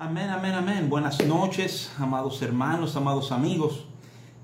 [0.00, 0.88] Amén, amén, amén.
[0.88, 3.84] Buenas noches, amados hermanos, amados amigos.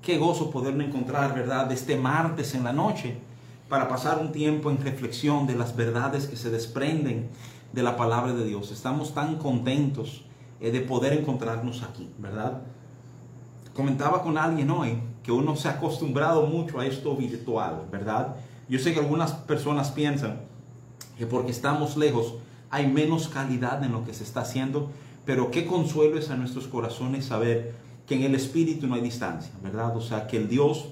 [0.03, 3.19] Qué gozo poderme encontrar, ¿verdad?, este martes en la noche
[3.69, 7.31] para pasar un tiempo en reflexión de las verdades que se desprenden
[7.73, 8.73] de la palabra de Dios.
[8.73, 10.25] Estamos tan contentos
[10.59, 12.63] eh, de poder encontrarnos aquí, ¿verdad?
[13.75, 18.35] Comentaba con alguien hoy que uno se ha acostumbrado mucho a esto virtual, ¿verdad?
[18.69, 20.41] Yo sé que algunas personas piensan
[21.17, 22.35] que porque estamos lejos
[22.71, 24.91] hay menos calidad en lo que se está haciendo,
[25.25, 27.75] pero qué consuelo es a nuestros corazones saber
[28.07, 29.97] que en el Espíritu no hay distancia, ¿verdad?
[29.97, 30.91] O sea, que el Dios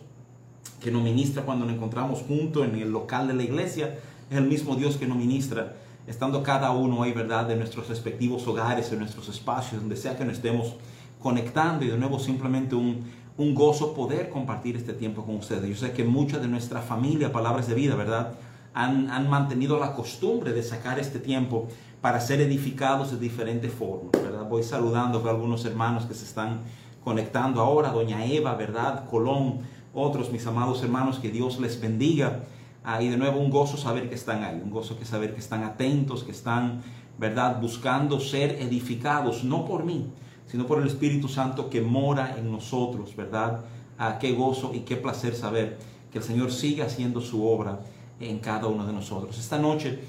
[0.80, 3.98] que nos ministra cuando nos encontramos juntos en el local de la iglesia
[4.30, 5.76] es el mismo Dios que nos ministra
[6.06, 10.24] estando cada uno ahí, ¿verdad?, de nuestros respectivos hogares, en nuestros espacios, donde sea que
[10.24, 10.74] nos estemos
[11.20, 13.04] conectando y de nuevo simplemente un,
[13.36, 15.68] un gozo poder compartir este tiempo con ustedes.
[15.68, 18.32] Yo sé que mucha de nuestra familia, Palabras de Vida, ¿verdad?,
[18.74, 21.68] han, mantenido la costumbre de sacar este tiempo
[22.00, 24.48] para ser edificados de diferentes formas, ¿verdad?
[24.48, 26.60] Voy saludando a algunos hermanos que se están
[27.04, 29.08] conectando ahora, doña Eva, ¿verdad?
[29.08, 29.60] Colón,
[29.94, 32.40] otros mis amados hermanos, que Dios les bendiga.
[32.84, 35.40] Ah, y de nuevo un gozo saber que están ahí, un gozo que saber que
[35.40, 36.82] están atentos, que están,
[37.18, 37.60] ¿verdad?
[37.60, 40.10] Buscando ser edificados, no por mí,
[40.46, 43.60] sino por el Espíritu Santo que mora en nosotros, ¿verdad?
[43.98, 45.78] Ah, qué gozo y qué placer saber
[46.10, 47.78] que el Señor sigue haciendo su obra
[48.20, 49.38] en cada uno de nosotros.
[49.38, 50.00] Esta noche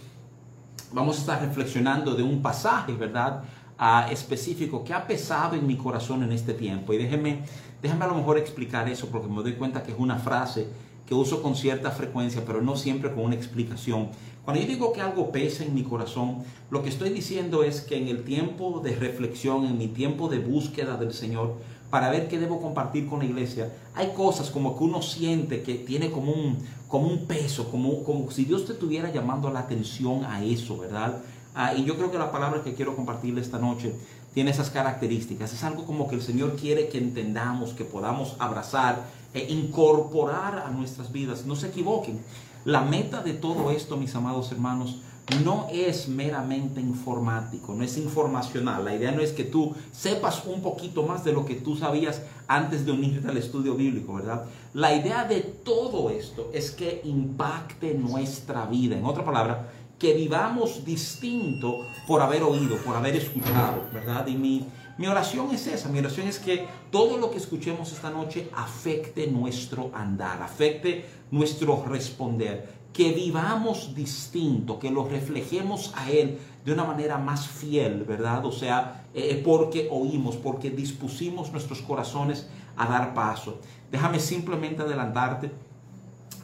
[0.92, 3.44] vamos a estar reflexionando de un pasaje, ¿verdad?
[3.78, 6.94] Ah, específico que ha pesado en mi corazón en este tiempo.
[6.94, 7.40] Y déjeme,
[7.82, 10.68] déjeme a lo mejor explicar eso porque me doy cuenta que es una frase
[11.06, 14.10] que uso con cierta frecuencia, pero no siempre con una explicación.
[14.46, 17.98] Cuando yo digo que algo pesa en mi corazón, lo que estoy diciendo es que
[17.98, 21.56] en el tiempo de reflexión, en mi tiempo de búsqueda del Señor,
[21.94, 25.76] para ver qué debo compartir con la iglesia, hay cosas como que uno siente que
[25.76, 30.26] tiene como un, como un peso, como, como si Dios te estuviera llamando la atención
[30.26, 31.20] a eso, ¿verdad?
[31.54, 33.94] Ah, y yo creo que la palabra que quiero compartirle esta noche
[34.34, 35.54] tiene esas características.
[35.54, 39.06] Es algo como que el Señor quiere que entendamos, que podamos abrazar
[39.36, 41.46] e incorporar a nuestras vidas.
[41.46, 42.20] No se equivoquen.
[42.66, 45.04] La meta de todo esto, mis amados hermanos,
[45.44, 48.84] no es meramente informático, no es informacional.
[48.84, 52.22] La idea no es que tú sepas un poquito más de lo que tú sabías
[52.48, 54.46] antes de unirte al estudio bíblico, ¿verdad?
[54.74, 58.98] La idea de todo esto es que impacte nuestra vida.
[58.98, 64.28] En otra palabra, que vivamos distinto por haber oído, por haber escuchado, ¿verdad?
[64.28, 64.66] Y mi,
[64.98, 69.28] mi oración es esa, mi oración es que todo lo que escuchemos esta noche afecte
[69.28, 76.86] nuestro andar, afecte nuestro responder, que vivamos distinto, que lo reflejemos a Él de una
[76.86, 78.46] manera más fiel, ¿verdad?
[78.46, 83.60] O sea, eh, porque oímos, porque dispusimos nuestros corazones a dar paso.
[83.92, 85.52] Déjame simplemente adelantarte.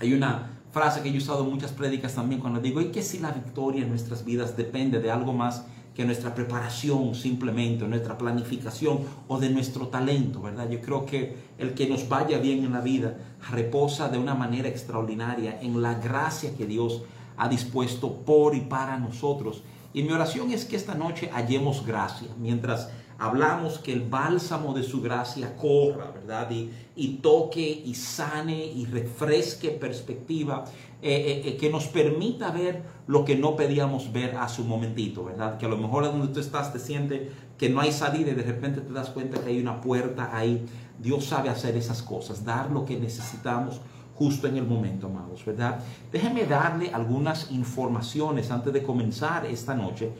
[0.01, 3.03] Hay una frase que yo he usado en muchas prédicas también cuando digo, y que
[3.03, 5.65] si la victoria en nuestras vidas depende de algo más
[5.99, 10.69] que nuestra preparación simplemente, nuestra planificación o de nuestro talento, ¿verdad?
[10.69, 13.17] Yo creo que el que nos vaya bien en la vida
[13.51, 17.01] reposa de una manera extraordinaria en la gracia que Dios
[17.35, 19.61] ha dispuesto por y para nosotros.
[19.93, 24.83] Y mi oración es que esta noche hallemos gracia, mientras hablamos que el bálsamo de
[24.83, 26.49] su gracia corra, ¿verdad?
[26.49, 30.63] Y, y toque y sane y refresque perspectiva,
[31.01, 35.23] eh, eh, eh, que nos permita ver lo que no pedíamos ver hace un momentito,
[35.23, 35.57] ¿verdad?
[35.57, 38.43] Que a lo mejor donde tú estás te sientes que no hay salida y de
[38.43, 40.65] repente te das cuenta que hay una puerta ahí.
[40.99, 43.79] Dios sabe hacer esas cosas, dar lo que necesitamos
[44.13, 45.79] justo en el momento, amados, ¿verdad?
[46.11, 50.11] Déjenme darle algunas informaciones antes de comenzar esta noche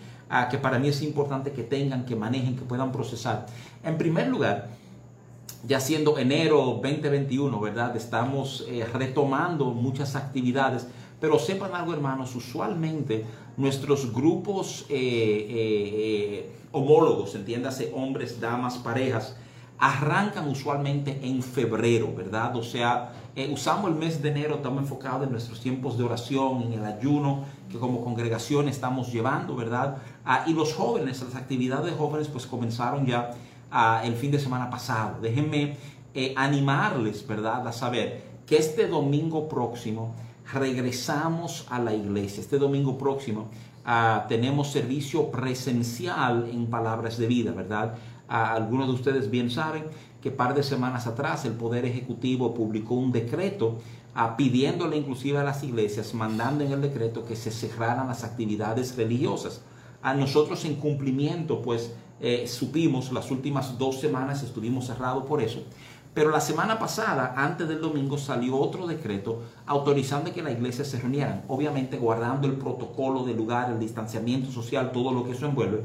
[0.50, 3.48] que para mí es importante que tengan, que manejen, que puedan procesar.
[3.84, 4.70] En primer lugar,
[5.68, 7.96] ya siendo enero 2021, ¿verdad?
[7.96, 10.88] Estamos eh, retomando muchas actividades,
[11.20, 13.26] pero sepan algo, hermanos, usualmente
[13.58, 14.96] nuestros grupos eh,
[15.50, 19.36] eh, homólogos, entiéndase, hombres, damas, parejas,
[19.78, 22.56] arrancan usualmente en febrero, ¿verdad?
[22.56, 23.14] O sea,
[23.52, 27.46] usamos el mes de enero, estamos enfocados en nuestros tiempos de oración, en el ayuno,
[27.70, 29.98] que como congregación estamos llevando, ¿verdad?
[30.26, 33.32] Ah, y los jóvenes, las actividades de jóvenes, pues comenzaron ya
[33.72, 35.20] ah, el fin de semana pasado.
[35.22, 35.78] Déjenme
[36.14, 40.16] eh, animarles, ¿verdad?, a saber que este domingo próximo
[40.54, 42.42] regresamos a la iglesia.
[42.42, 43.50] Este domingo próximo
[43.86, 47.96] ah, tenemos servicio presencial en Palabras de Vida, ¿verdad?
[48.30, 49.86] algunos de ustedes bien saben
[50.22, 53.80] que par de semanas atrás el Poder Ejecutivo publicó un decreto
[54.38, 59.62] pidiéndole inclusive a las iglesias, mandando en el decreto que se cerraran las actividades religiosas.
[60.02, 65.62] A nosotros en cumplimiento, pues eh, supimos, las últimas dos semanas estuvimos cerrados por eso,
[66.14, 71.00] pero la semana pasada, antes del domingo, salió otro decreto autorizando que la iglesia se
[71.00, 75.84] reunieran, obviamente guardando el protocolo del lugar, el distanciamiento social, todo lo que eso envuelve,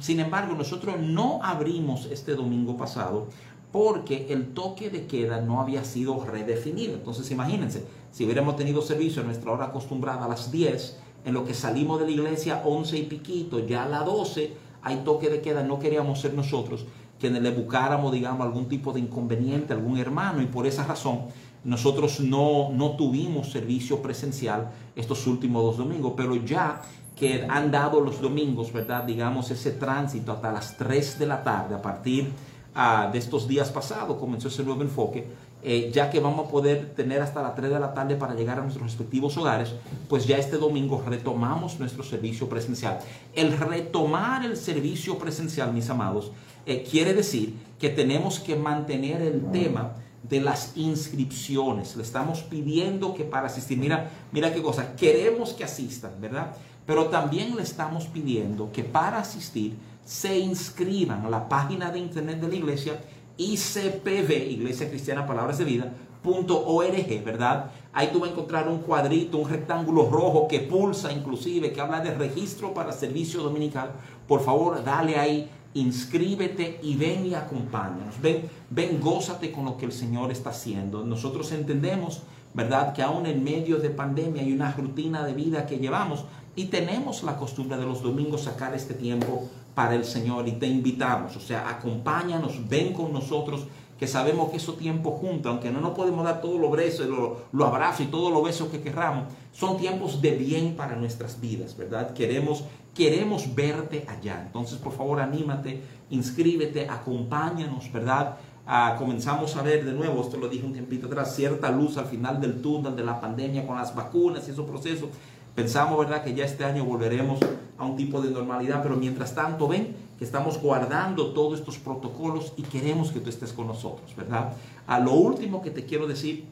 [0.00, 3.28] sin embargo, nosotros no abrimos este domingo pasado
[3.70, 6.94] porque el toque de queda no había sido redefinido.
[6.94, 11.44] Entonces, imagínense, si hubiéramos tenido servicio en nuestra hora acostumbrada a las 10, en lo
[11.44, 15.40] que salimos de la iglesia 11 y piquito, ya a las 12 hay toque de
[15.40, 16.86] queda, no queríamos ser nosotros
[17.18, 21.22] quienes le buscáramos, digamos, algún tipo de inconveniente algún hermano y por esa razón
[21.64, 26.82] nosotros no, no tuvimos servicio presencial estos últimos dos domingos, pero ya
[27.16, 29.04] que han dado los domingos, ¿verdad?
[29.04, 32.32] Digamos, ese tránsito hasta las 3 de la tarde, a partir
[32.74, 35.26] ah, de estos días pasados comenzó ese nuevo enfoque,
[35.66, 38.58] eh, ya que vamos a poder tener hasta las 3 de la tarde para llegar
[38.58, 39.72] a nuestros respectivos hogares,
[40.10, 42.98] pues ya este domingo retomamos nuestro servicio presencial.
[43.34, 46.32] El retomar el servicio presencial, mis amados,
[46.66, 51.96] eh, quiere decir que tenemos que mantener el tema de las inscripciones.
[51.96, 56.54] Le estamos pidiendo que para asistir, mira, mira qué cosa, queremos que asistan, ¿verdad?
[56.86, 62.40] Pero también le estamos pidiendo que para asistir se inscriban a la página de internet
[62.40, 63.00] de la iglesia
[63.36, 65.92] ICPV, Iglesia Cristiana Palabras de Vida,
[66.24, 67.70] .org, ¿verdad?
[67.92, 72.00] Ahí tú vas a encontrar un cuadrito, un rectángulo rojo que pulsa inclusive, que habla
[72.00, 73.90] de registro para servicio dominical.
[74.26, 78.20] Por favor, dale ahí, inscríbete y ven y acompáñanos.
[78.22, 81.04] Ven, ven, gózate con lo que el Señor está haciendo.
[81.04, 82.22] Nosotros entendemos,
[82.54, 82.94] ¿verdad?
[82.94, 86.24] Que aún en medio de pandemia hay una rutina de vida que llevamos
[86.56, 90.66] y tenemos la costumbre de los domingos sacar este tiempo para el Señor y te
[90.66, 93.66] invitamos, o sea, acompáñanos, ven con nosotros,
[93.98, 97.08] que sabemos que esos tiempos juntos, aunque no nos podemos dar todos los besos,
[97.52, 101.76] los abrazos y todos los besos que querramos, son tiempos de bien para nuestras vidas,
[101.76, 102.12] ¿verdad?
[102.12, 104.42] Queremos, queremos verte allá.
[104.46, 108.36] Entonces, por favor, anímate, inscríbete, acompáñanos, ¿verdad?
[108.66, 112.06] Ah, comenzamos a ver de nuevo, esto lo dije un tiempito atrás, cierta luz al
[112.06, 115.10] final del túnel de la pandemia con las vacunas y esos procesos.
[115.54, 117.38] Pensamos, ¿verdad?, que ya este año volveremos
[117.78, 122.52] a un tipo de normalidad, pero mientras tanto, ven que estamos guardando todos estos protocolos
[122.56, 124.52] y queremos que tú estés con nosotros, ¿verdad?
[124.86, 126.44] A lo último que te quiero decir,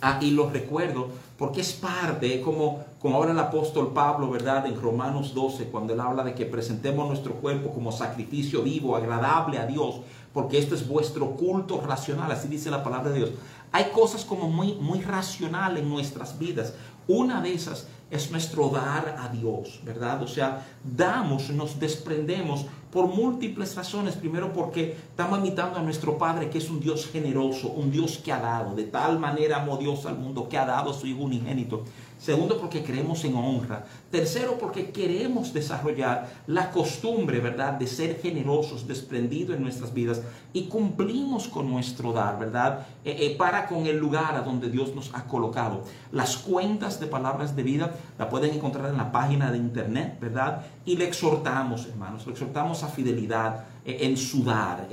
[0.00, 1.08] ah, y lo recuerdo,
[1.38, 4.66] porque es parte, como, como ahora el apóstol Pablo, ¿verdad?
[4.66, 9.58] En Romanos 12, cuando él habla de que presentemos nuestro cuerpo como sacrificio vivo, agradable
[9.58, 10.00] a Dios,
[10.36, 13.30] porque esto es vuestro culto racional, así dice la palabra de Dios.
[13.72, 16.74] Hay cosas como muy, muy racional en nuestras vidas.
[17.08, 20.22] Una de esas es nuestro dar a Dios, ¿verdad?
[20.22, 24.14] O sea, damos, nos desprendemos por múltiples razones.
[24.14, 28.30] Primero porque estamos imitando a nuestro Padre, que es un Dios generoso, un Dios que
[28.30, 28.74] ha dado.
[28.74, 31.82] De tal manera amó Dios al mundo que ha dado a su Hijo unigénito
[32.18, 33.84] Segundo, porque creemos en honra.
[34.10, 40.22] Tercero, porque queremos desarrollar la costumbre, ¿verdad?, de ser generosos, desprendidos en nuestras vidas
[40.52, 44.94] y cumplimos con nuestro dar, ¿verdad?, eh, eh, para con el lugar a donde Dios
[44.94, 45.84] nos ha colocado.
[46.10, 50.64] Las cuentas de palabras de vida la pueden encontrar en la página de internet, ¿verdad?
[50.86, 54.88] Y le exhortamos, hermanos, le exhortamos a fidelidad eh, en su dar.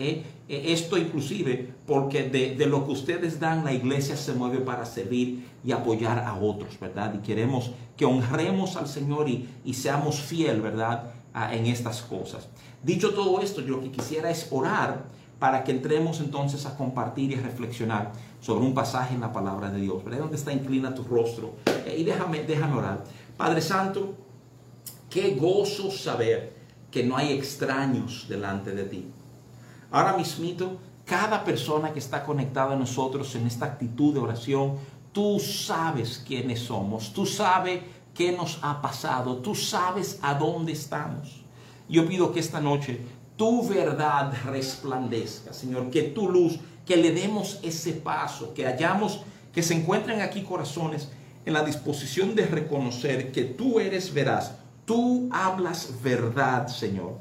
[0.47, 5.47] Esto inclusive porque de, de lo que ustedes dan, la iglesia se mueve para servir
[5.65, 7.13] y apoyar a otros, ¿verdad?
[7.15, 11.13] Y queremos que honremos al Señor y, y seamos fiel, ¿verdad?
[11.51, 12.47] en estas cosas.
[12.83, 15.05] Dicho todo esto, yo lo que quisiera es orar
[15.39, 19.69] para que entremos entonces a compartir y a reflexionar sobre un pasaje en la palabra
[19.69, 20.03] de Dios.
[20.03, 20.19] ¿verdad?
[20.19, 21.55] ¿Dónde está inclina tu rostro?
[21.85, 23.03] Eh, y déjame, déjame orar.
[23.35, 24.15] Padre Santo,
[25.09, 26.52] qué gozo saber
[26.93, 29.07] que no hay extraños delante de ti.
[29.91, 34.77] Ahora mismito, cada persona que está conectada a nosotros en esta actitud de oración,
[35.13, 37.81] Tú sabes quiénes somos, tú sabes
[38.15, 41.43] qué nos ha pasado, tú sabes a dónde estamos.
[41.87, 42.99] Yo pido que esta noche
[43.37, 49.21] tu verdad resplandezca, Señor, que tu luz, que le demos ese paso, que hallamos,
[49.53, 51.09] que se encuentren aquí corazones
[51.45, 57.17] en la disposición de reconocer que tú eres veraz, tú hablas verdad, Señor.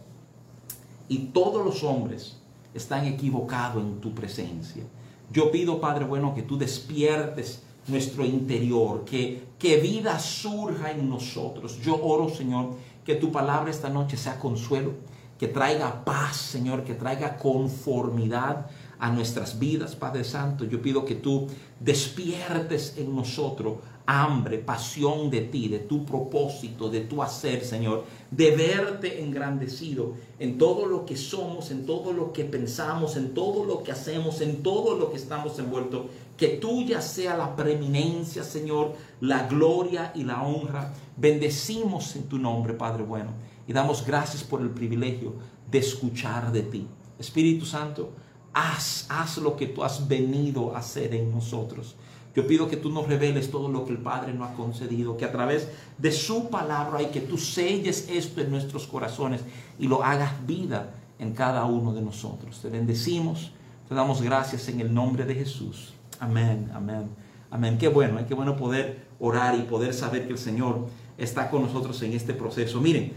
[1.09, 2.37] Y todos los hombres
[2.75, 4.85] están equivocados en tu presencia.
[5.31, 11.81] Yo pido, Padre bueno, que tú despiertes nuestro interior, que, que vida surja en nosotros.
[11.81, 14.93] Yo oro, Señor, que tu palabra esta noche sea consuelo,
[15.39, 18.67] que traiga paz, Señor, que traiga conformidad
[18.99, 20.65] a nuestras vidas, Padre Santo.
[20.65, 21.49] Yo pido que tú
[21.81, 28.51] despiertes en nosotros hambre, pasión de ti, de tu propósito, de tu hacer, Señor, de
[28.57, 33.83] verte engrandecido en todo lo que somos, en todo lo que pensamos, en todo lo
[33.83, 36.07] que hacemos, en todo lo que estamos envueltos.
[36.37, 40.93] Que tuya sea la preeminencia, Señor, la gloria y la honra.
[41.17, 43.31] Bendecimos en tu nombre, Padre bueno,
[43.69, 45.35] y damos gracias por el privilegio
[45.71, 46.87] de escuchar de ti.
[47.19, 48.11] Espíritu Santo,
[48.53, 51.97] haz, haz lo que tú has venido a hacer en nosotros.
[52.35, 55.25] Yo pido que tú nos reveles todo lo que el Padre nos ha concedido, que
[55.25, 59.43] a través de su palabra hay que tú selles esto en nuestros corazones
[59.79, 62.61] y lo hagas vida en cada uno de nosotros.
[62.61, 63.53] Te bendecimos,
[63.89, 65.93] te damos gracias en el nombre de Jesús.
[66.21, 67.11] Amén, amén,
[67.51, 67.77] amén.
[67.77, 70.87] Qué bueno, qué bueno poder orar y poder saber que el Señor
[71.19, 72.81] está con nosotros en este proceso.
[72.81, 73.13] Miren,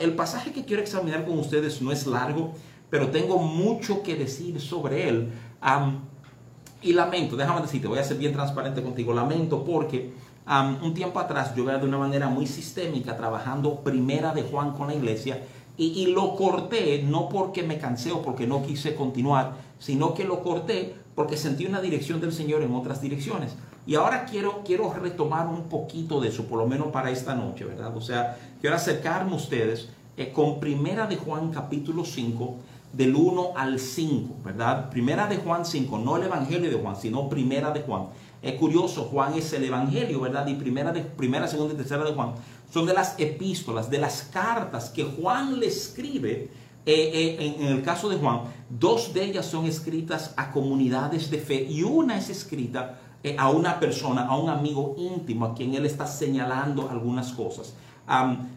[0.00, 2.52] el pasaje que quiero examinar con ustedes no es largo,
[2.90, 5.32] pero tengo mucho que decir sobre él.
[6.82, 10.12] Y lamento, déjame decirte, voy a ser bien transparente contigo, lamento porque
[10.82, 14.88] un tiempo atrás yo veía de una manera muy sistémica trabajando primera de Juan con
[14.88, 15.42] la iglesia
[15.76, 20.24] y, y, lo corté no porque me cansé o porque no quise continuar, sino que
[20.24, 23.54] lo corté porque sentí una dirección del Señor en otras direcciones.
[23.86, 27.64] Y ahora quiero, quiero retomar un poquito de eso, por lo menos para esta noche,
[27.64, 27.96] ¿verdad?
[27.96, 32.56] O sea, quiero acercarme a ustedes eh, con Primera de Juan capítulo 5,
[32.92, 34.90] del 1 al 5, ¿verdad?
[34.90, 38.06] Primera de Juan 5, no el Evangelio de Juan, sino Primera de Juan.
[38.42, 40.46] Es curioso, Juan es el Evangelio, ¿verdad?
[40.46, 42.34] Y primera, de, primera, segunda y tercera de Juan
[42.72, 46.48] son de las epístolas, de las cartas que Juan le escribe.
[46.86, 51.38] Eh, eh, en, el caso de Juan, dos de ellas son escritas a comunidades de
[51.38, 55.74] fe y una es escrita eh, a una persona, a un amigo íntimo a quien
[55.74, 57.74] él está señalando algunas cosas.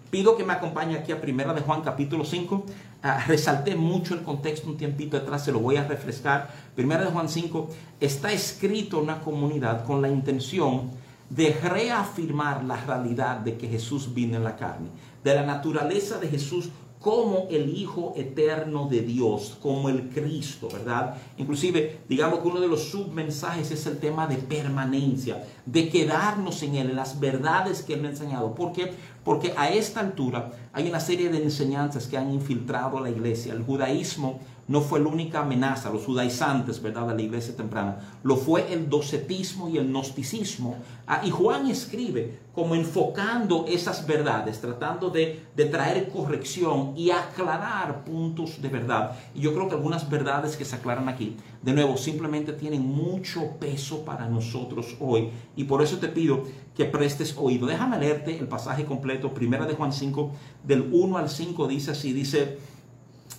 [0.09, 2.65] Pido que me acompañe aquí a Primera de Juan capítulo 5.
[3.01, 6.49] Ah, resalté mucho el contexto un tiempito atrás, se lo voy a refrescar.
[6.75, 7.69] Primera de Juan 5
[7.99, 10.91] está escrito una comunidad con la intención
[11.29, 14.89] de reafirmar la realidad de que Jesús vino en la carne,
[15.23, 16.69] de la naturaleza de Jesús
[17.03, 21.17] como el Hijo eterno de Dios, como el Cristo, ¿verdad?
[21.37, 26.75] Inclusive, digamos que uno de los submensajes es el tema de permanencia, de quedarnos en
[26.75, 28.55] Él, en las verdades que Él me ha enseñado.
[28.55, 28.93] ¿Por qué?
[29.23, 33.53] Porque a esta altura hay una serie de enseñanzas que han infiltrado la iglesia.
[33.53, 37.97] El judaísmo no fue la única amenaza, los judaizantes, ¿verdad?, de la iglesia temprana.
[38.23, 40.77] Lo fue el docetismo y el gnosticismo.
[41.05, 48.05] Ah, y Juan escribe como enfocando esas verdades, tratando de, de, traer corrección y aclarar
[48.05, 49.17] puntos de verdad.
[49.35, 53.57] Y yo creo que algunas verdades que se aclaran aquí, de nuevo, simplemente tienen mucho
[53.59, 55.29] peso para nosotros hoy.
[55.55, 56.43] Y por eso te pido
[56.75, 57.67] que prestes oído.
[57.67, 60.31] Déjame leerte el pasaje completo, primera de Juan 5,
[60.63, 62.59] del 1 al 5, dice así, dice,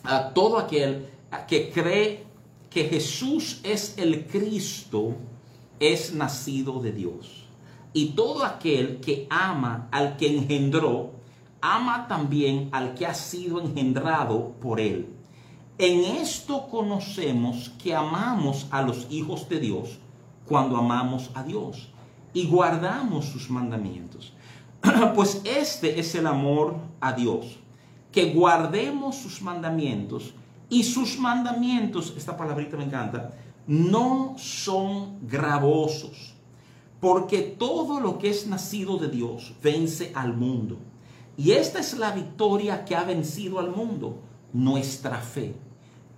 [0.03, 1.14] a todo aquel
[1.47, 2.25] que cree
[2.71, 5.15] que Jesús es el Cristo
[5.79, 7.45] es nacido de Dios.
[7.93, 11.13] Y todo aquel que ama al que engendró,
[11.61, 15.09] ama también al que ha sido engendrado por él.
[15.79, 19.99] En esto conocemos que amamos a los hijos de Dios
[20.47, 21.89] cuando amamos a Dios
[22.33, 24.33] y guardamos sus mandamientos.
[25.15, 27.57] pues este es el amor a Dios,
[28.13, 30.35] que guardemos sus mandamientos
[30.69, 33.33] y sus mandamientos, esta palabrita me encanta,
[33.67, 36.35] no son gravosos,
[37.01, 40.79] porque todo lo que es nacido de Dios vence al mundo.
[41.37, 44.21] Y esta es la victoria que ha vencido al mundo,
[44.53, 45.55] nuestra fe.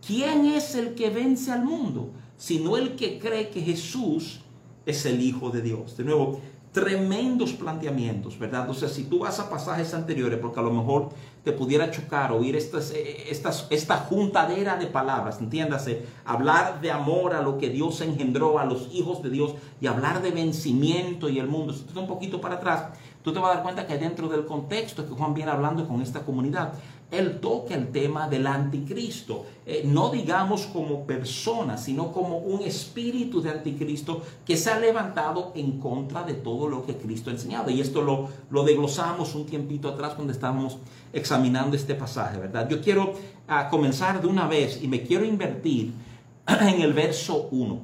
[0.07, 2.11] ¿Quién es el que vence al mundo?
[2.37, 4.41] Sino el que cree que Jesús
[4.85, 5.97] es el Hijo de Dios.
[5.97, 6.41] De nuevo,
[6.77, 8.69] tremendos planteamientos, ¿verdad?
[8.69, 11.09] O sea, si tú vas a pasajes anteriores, porque a lo mejor
[11.43, 17.33] te pudiera chocar oír estas, eh, estas, esta juntadera de palabras, entiéndase, hablar de amor
[17.33, 21.39] a lo que Dios engendró, a los hijos de Dios, y hablar de vencimiento y
[21.39, 21.73] el mundo.
[21.73, 22.89] Si tú estás un poquito para atrás,
[23.23, 26.03] tú te vas a dar cuenta que dentro del contexto que Juan viene hablando con
[26.03, 26.75] esta comunidad,
[27.11, 33.41] él toca el tema del anticristo, eh, no digamos como persona, sino como un espíritu
[33.41, 37.71] de anticristo que se ha levantado en contra de todo lo que Cristo ha enseñado.
[37.71, 40.79] Y esto lo, lo desglosamos un tiempito atrás cuando estábamos
[41.13, 42.69] examinando este pasaje, ¿verdad?
[42.69, 43.13] Yo quiero
[43.47, 45.93] ah, comenzar de una vez y me quiero invertir
[46.47, 47.81] en el verso 1.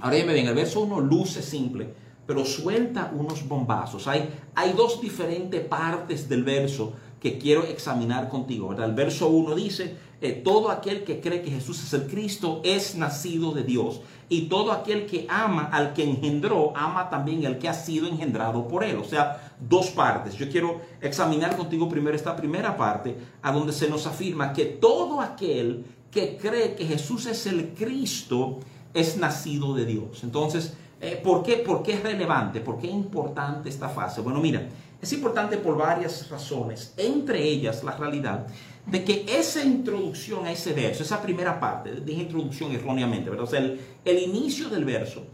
[0.00, 1.94] Ahora ya me ven, el verso 1 luce simple,
[2.26, 4.08] pero suelta unos bombazos.
[4.08, 8.70] Hay, hay dos diferentes partes del verso que quiero examinar contigo.
[8.70, 8.88] ¿verdad?
[8.88, 12.96] El verso 1 dice, eh, todo aquel que cree que Jesús es el Cristo es
[12.96, 14.00] nacido de Dios.
[14.28, 18.66] Y todo aquel que ama al que engendró, ama también al que ha sido engendrado
[18.66, 18.96] por él.
[18.96, 20.34] O sea, dos partes.
[20.34, 25.20] Yo quiero examinar contigo primero esta primera parte, a donde se nos afirma que todo
[25.20, 28.58] aquel que cree que Jesús es el Cristo
[28.92, 30.24] es nacido de Dios.
[30.24, 32.60] Entonces, eh, ¿por, qué, ¿por qué es relevante?
[32.60, 34.20] ¿Por qué es importante esta fase?
[34.22, 34.68] Bueno, mira,
[35.02, 38.46] es importante por varias razones, entre ellas la realidad
[38.86, 43.44] de que esa introducción a ese verso, esa primera parte, dije introducción erróneamente, ¿verdad?
[43.44, 45.26] O sea, el, el inicio del verso,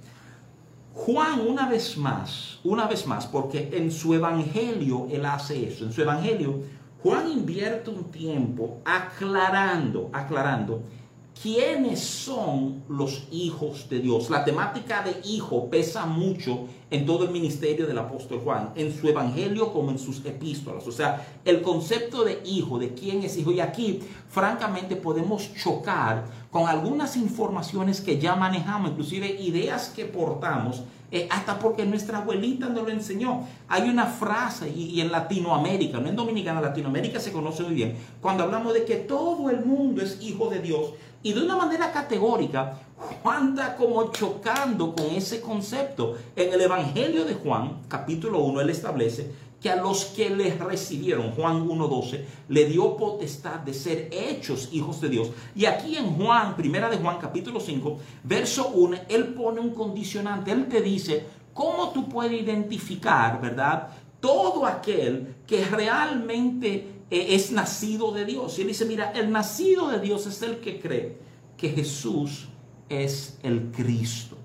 [0.95, 5.93] Juan una vez más, una vez más, porque en su evangelio él hace eso, en
[5.93, 6.63] su evangelio
[7.03, 10.83] Juan invierte un tiempo aclarando, aclarando
[11.41, 14.29] ¿Quiénes son los hijos de Dios?
[14.29, 19.07] La temática de hijo pesa mucho en todo el ministerio del apóstol Juan, en su
[19.07, 20.85] evangelio como en sus epístolas.
[20.89, 23.53] O sea, el concepto de hijo, de quién es hijo.
[23.53, 30.83] Y aquí, francamente, podemos chocar con algunas informaciones que ya manejamos, inclusive ideas que portamos,
[31.11, 33.47] eh, hasta porque nuestra abuelita nos lo enseñó.
[33.69, 37.97] Hay una frase, y, y en Latinoamérica, no en Dominicana, Latinoamérica se conoce muy bien,
[38.21, 41.91] cuando hablamos de que todo el mundo es hijo de Dios, y de una manera
[41.91, 42.79] categórica,
[43.23, 46.17] Juan está como chocando con ese concepto.
[46.37, 51.33] En el Evangelio de Juan, capítulo 1, él establece que a los que le recibieron,
[51.33, 55.31] Juan 1.12, le dio potestad de ser hechos hijos de Dios.
[55.57, 60.53] Y aquí en Juan, primera de Juan, capítulo 5, verso 1, él pone un condicionante.
[60.53, 63.89] Él te dice, ¿cómo tú puedes identificar, verdad?
[64.21, 68.59] Todo aquel que realmente es nacido de Dios.
[68.59, 71.17] Y él dice, mira, el nacido de Dios es el que cree
[71.57, 72.49] que Jesús
[72.89, 74.37] es el Cristo.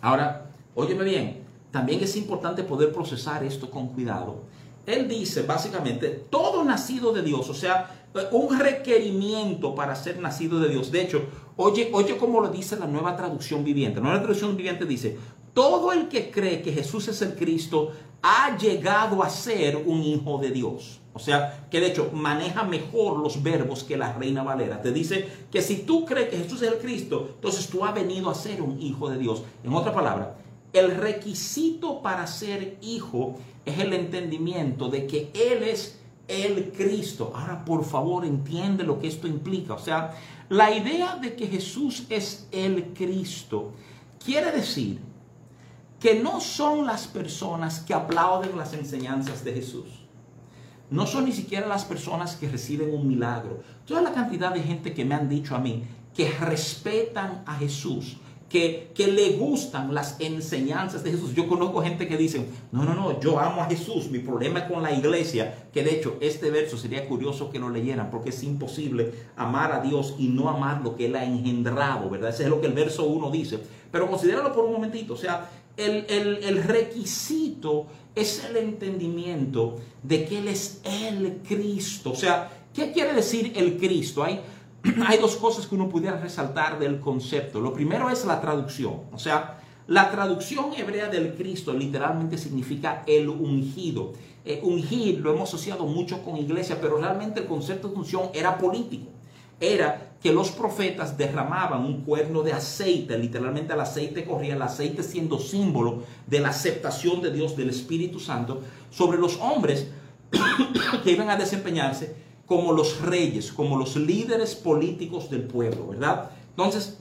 [0.00, 4.42] Ahora, óyeme bien, también es importante poder procesar esto con cuidado.
[4.86, 10.70] Él dice básicamente, todo nacido de Dios, o sea, un requerimiento para ser nacido de
[10.70, 10.90] Dios.
[10.90, 11.22] De hecho,
[11.56, 14.00] oye, oye como lo dice la nueva traducción viviente.
[14.00, 15.16] La nueva traducción viviente dice,
[15.54, 20.38] todo el que cree que Jesús es el Cristo ha llegado a ser un hijo
[20.38, 20.99] de Dios.
[21.12, 24.80] O sea, que de hecho maneja mejor los verbos que la Reina Valera.
[24.80, 28.30] Te dice que si tú crees que Jesús es el Cristo, entonces tú has venido
[28.30, 29.42] a ser un hijo de Dios.
[29.64, 30.36] En otra palabra,
[30.72, 35.98] el requisito para ser hijo es el entendimiento de que Él es
[36.28, 37.32] el Cristo.
[37.34, 39.74] Ahora, por favor, entiende lo que esto implica.
[39.74, 40.14] O sea,
[40.48, 43.72] la idea de que Jesús es el Cristo
[44.24, 45.00] quiere decir
[45.98, 49.99] que no son las personas que aplauden las enseñanzas de Jesús.
[50.90, 53.62] No son ni siquiera las personas que reciben un milagro.
[53.86, 58.16] Toda la cantidad de gente que me han dicho a mí que respetan a Jesús,
[58.48, 61.34] que, que, le gustan las enseñanzas de Jesús.
[61.34, 64.64] Yo conozco gente que dice, no, no, no, yo amo a Jesús, mi problema es
[64.64, 68.42] con la iglesia, que de hecho este verso sería curioso que lo leyeran, porque es
[68.42, 72.30] imposible amar a Dios y no amar lo que Él ha engendrado, ¿verdad?
[72.30, 73.60] Ese es lo que el verso 1 dice.
[73.92, 80.48] Pero considéralo por un momentito, o sea, el, requisito es el entendimiento de que Él
[80.48, 82.12] es el Cristo.
[82.12, 84.24] O sea, ¿qué quiere decir el Cristo?
[84.24, 84.40] Hay,
[85.06, 87.60] hay dos cosas que uno pudiera resaltar del concepto.
[87.60, 89.02] Lo primero es la traducción.
[89.12, 94.12] O sea, la traducción hebrea del Cristo literalmente significa el ungido.
[94.44, 98.56] Eh, ungir lo hemos asociado mucho con iglesia, pero realmente el concepto de unción era
[98.56, 99.10] político.
[99.60, 105.02] Era que los profetas derramaban un cuerno de aceite, literalmente el aceite corría, el aceite
[105.02, 109.88] siendo símbolo de la aceptación de Dios, del Espíritu Santo, sobre los hombres
[111.04, 112.14] que iban a desempeñarse
[112.46, 116.30] como los reyes, como los líderes políticos del pueblo, ¿verdad?
[116.50, 116.98] Entonces,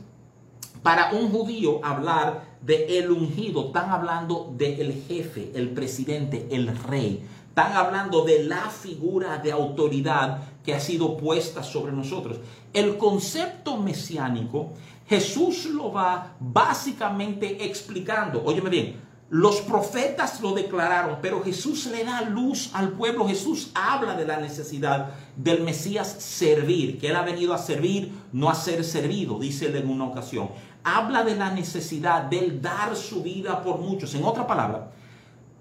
[0.84, 7.26] para un judío hablar de el ungido, están hablando del jefe, el presidente, el rey.
[7.50, 12.40] Están hablando de la figura de autoridad que ha sido puesta sobre nosotros.
[12.74, 14.74] El concepto mesiánico,
[15.08, 18.44] Jesús lo va básicamente explicando.
[18.44, 23.28] Óyeme bien, los profetas lo declararon, pero Jesús le da luz al pueblo.
[23.28, 28.50] Jesús habla de la necesidad del Mesías servir, que él ha venido a servir, no
[28.50, 30.50] a ser servido, dice él en una ocasión.
[30.84, 34.16] Habla de la necesidad de él dar su vida por muchos.
[34.16, 34.92] En otra palabra,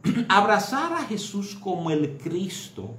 [0.28, 2.94] Abrazar a Jesús como el Cristo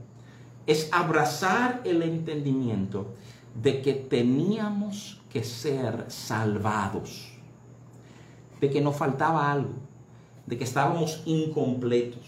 [0.67, 3.13] es abrazar el entendimiento
[3.61, 7.29] de que teníamos que ser salvados,
[8.61, 9.73] de que nos faltaba algo,
[10.45, 12.25] de que estábamos incompletos,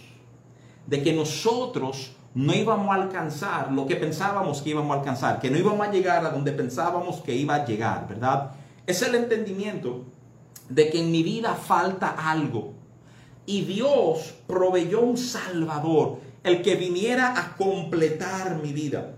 [0.87, 5.49] de que nosotros no íbamos a alcanzar lo que pensábamos que íbamos a alcanzar, que
[5.49, 8.51] no íbamos a llegar a donde pensábamos que iba a llegar, ¿verdad?
[8.87, 10.05] Es el entendimiento
[10.69, 12.73] de que en mi vida falta algo,
[13.45, 19.15] y Dios proveyó un Salvador, el que viniera a completar mi vida.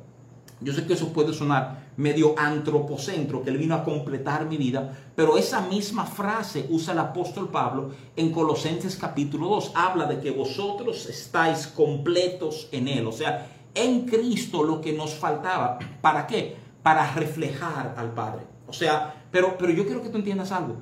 [0.59, 4.97] Yo sé que eso puede sonar medio antropocentro, que Él vino a completar mi vida,
[5.15, 9.73] pero esa misma frase usa el apóstol Pablo en Colosenses capítulo 2.
[9.75, 15.13] Habla de que vosotros estáis completos en Él, o sea, en Cristo lo que nos
[15.13, 15.79] faltaba.
[16.01, 16.55] ¿Para qué?
[16.81, 18.41] Para reflejar al Padre.
[18.67, 20.77] O sea, pero, pero yo quiero que tú entiendas algo.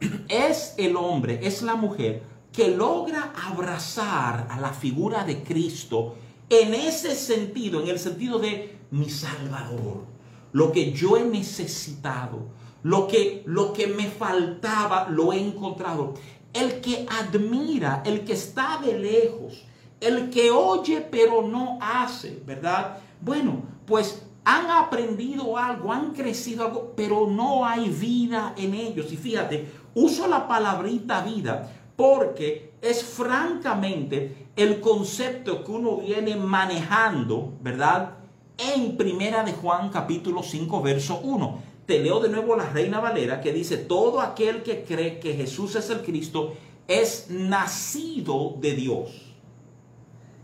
[0.28, 2.22] Es el hombre, es la mujer
[2.52, 6.16] que logra abrazar a la figura de Cristo
[6.48, 10.04] en ese sentido, en el sentido de mi Salvador,
[10.52, 12.48] lo que yo he necesitado,
[12.82, 16.14] lo que, lo que me faltaba, lo he encontrado.
[16.52, 19.64] El que admira, el que está de lejos,
[20.00, 22.98] el que oye pero no hace, ¿verdad?
[23.20, 29.12] Bueno, pues han aprendido algo, han crecido algo, pero no hay vida en ellos.
[29.12, 37.52] Y fíjate, uso la palabrita vida porque es francamente el concepto que uno viene manejando,
[37.60, 38.14] ¿verdad?
[38.56, 41.58] En Primera de Juan capítulo 5 verso 1.
[41.84, 45.76] Te leo de nuevo la Reina Valera que dice, todo aquel que cree que Jesús
[45.76, 46.54] es el Cristo
[46.88, 49.34] es nacido de Dios.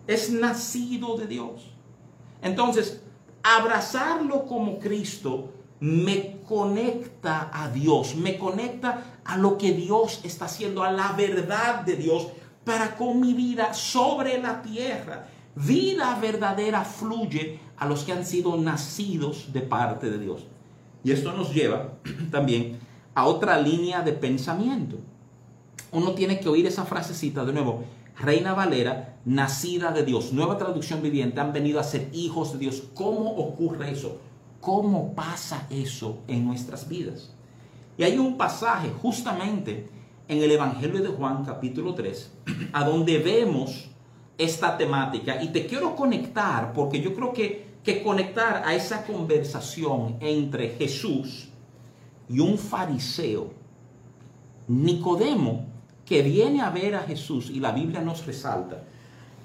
[0.07, 1.71] Es nacido de Dios.
[2.43, 3.01] Entonces,
[3.43, 10.83] abrazarlo como Cristo me conecta a Dios, me conecta a lo que Dios está haciendo,
[10.83, 12.29] a la verdad de Dios
[12.65, 15.29] para con mi vida sobre la tierra.
[15.55, 20.47] Vida verdadera fluye a los que han sido nacidos de parte de Dios.
[21.05, 21.93] Y esto nos lleva
[22.31, 22.79] también
[23.15, 24.99] a otra línea de pensamiento.
[25.93, 27.85] Uno tiene que oír esa frasecita de nuevo.
[28.19, 32.83] Reina Valera, nacida de Dios, nueva traducción viviente, han venido a ser hijos de Dios.
[32.95, 34.19] ¿Cómo ocurre eso?
[34.67, 37.31] ¿Cómo pasa eso en nuestras vidas?
[37.97, 39.89] Y hay un pasaje justamente
[40.27, 42.33] en el Evangelio de Juan capítulo 3,
[42.73, 43.89] a donde vemos
[44.37, 45.41] esta temática.
[45.41, 51.49] Y te quiero conectar, porque yo creo que, que conectar a esa conversación entre Jesús
[52.29, 53.53] y un fariseo,
[54.67, 55.67] Nicodemo,
[56.05, 58.83] que viene a ver a Jesús, y la Biblia nos resalta,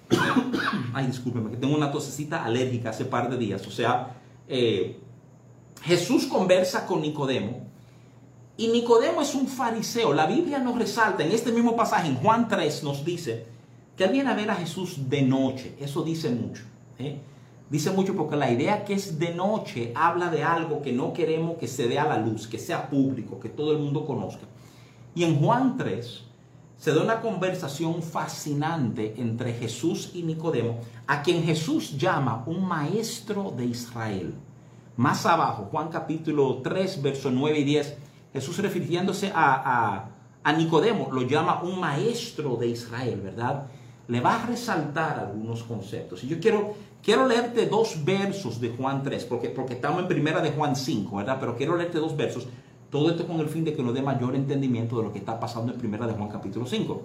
[0.95, 4.15] ay, discúlpeme, que tengo una tosecita alérgica hace par de días, o sea,
[4.47, 4.99] eh,
[5.81, 7.71] Jesús conversa con Nicodemo,
[8.61, 10.13] y Nicodemo es un fariseo.
[10.13, 13.45] La Biblia nos resalta en este mismo pasaje, en Juan 3, nos dice
[13.97, 15.75] que él viene a ver a Jesús de noche.
[15.79, 16.61] Eso dice mucho.
[16.99, 17.17] ¿eh?
[17.71, 21.57] Dice mucho porque la idea que es de noche habla de algo que no queremos
[21.57, 24.43] que se dé a la luz, que sea público, que todo el mundo conozca.
[25.15, 26.23] Y en Juan 3
[26.77, 33.51] se da una conversación fascinante entre Jesús y Nicodemo, a quien Jesús llama un maestro
[33.57, 34.35] de Israel.
[34.97, 37.97] Más abajo, Juan capítulo 3, versos 9 y 10
[38.33, 40.07] Jesús refiriéndose a,
[40.57, 43.67] Nicodemo, lo llama un maestro de Israel, ¿verdad?
[44.07, 46.23] Le va a resaltar algunos conceptos.
[46.23, 46.73] Y yo quiero,
[47.03, 51.15] quiero leerte dos versos de Juan 3, porque, porque estamos en primera de Juan 5,
[51.15, 51.37] ¿verdad?
[51.39, 52.47] Pero quiero leerte dos versos.
[52.89, 55.39] Todo esto con el fin de que nos dé mayor entendimiento de lo que está
[55.39, 57.01] pasando en primera de Juan capítulo 5.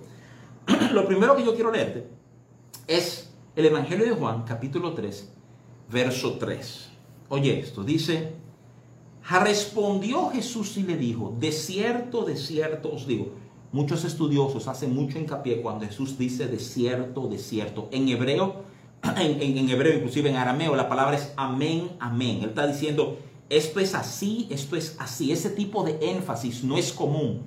[0.92, 2.08] lo primero que yo quiero leerte
[2.86, 5.32] es el Evangelio de Juan capítulo 3,
[5.90, 6.95] verso 3.
[7.28, 8.32] Oye esto, dice,
[9.28, 13.32] Respondió Jesús y le dijo, de cierto, de cierto os digo.
[13.72, 17.88] Muchos estudiosos hacen mucho hincapié cuando Jesús dice de cierto, de cierto.
[17.90, 18.62] En hebreo,
[19.18, 22.38] en, hebreo, inclusive en arameo, la palabra es amén, amén.
[22.42, 23.18] Él está diciendo,
[23.50, 25.32] esto es así, esto es así.
[25.32, 27.42] Ese tipo de énfasis no es común,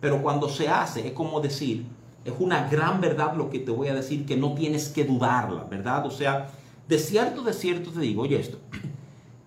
[0.00, 1.86] pero cuando se hace es como decir,
[2.24, 5.64] es una gran verdad lo que te voy a decir que no tienes que dudarla,
[5.64, 6.06] ¿verdad?
[6.06, 6.50] O sea,
[6.86, 8.58] de cierto, de cierto te digo, oye esto,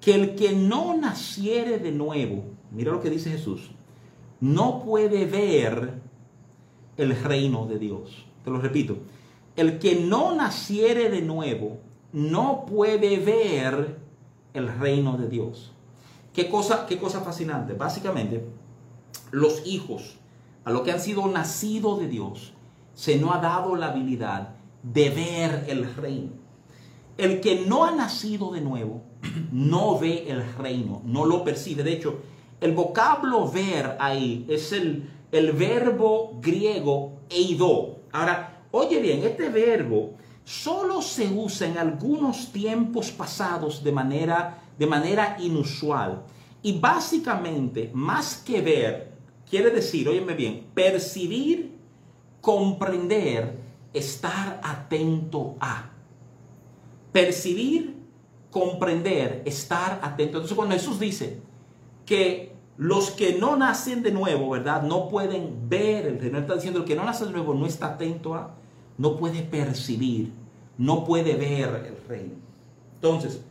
[0.06, 3.72] que el que no naciere de nuevo, mira lo que dice Jesús,
[4.40, 6.00] no puede ver
[6.96, 8.28] el reino de Dios.
[8.44, 9.00] Te lo repito,
[9.56, 11.80] el que no naciere de nuevo
[12.14, 13.98] no puede ver
[14.54, 15.74] el reino de Dios.
[16.34, 17.74] Qué cosa, qué cosa fascinante.
[17.74, 18.46] Básicamente,
[19.32, 20.20] los hijos,
[20.66, 22.54] a lo que han sido nacidos de Dios,
[22.94, 26.34] se no ha dado la habilidad de ver el reino.
[27.18, 29.02] El que no ha nacido de nuevo
[29.52, 31.84] no ve el reino, no lo percibe.
[31.84, 32.20] De hecho,
[32.62, 38.00] el vocablo ver ahí es el, el verbo griego eido.
[38.12, 44.88] Ahora, oye bien, este verbo solo se usa en algunos tiempos pasados de manera, de
[44.88, 46.24] manera inusual.
[46.62, 49.12] Y básicamente, más que ver,
[49.50, 51.76] quiere decir, óyeme bien, percibir,
[52.42, 53.60] comprender,
[53.94, 55.92] estar atento a
[57.12, 57.95] percibir,
[58.56, 60.38] comprender, estar atento.
[60.38, 61.42] Entonces cuando Jesús dice
[62.06, 64.82] que los que no nacen de nuevo, ¿verdad?
[64.84, 66.40] No pueden ver el reino.
[66.40, 68.56] está diciendo el que no nace de nuevo no está atento a,
[68.98, 70.32] no puede percibir,
[70.78, 72.36] no puede ver el reino.
[72.94, 73.42] Entonces,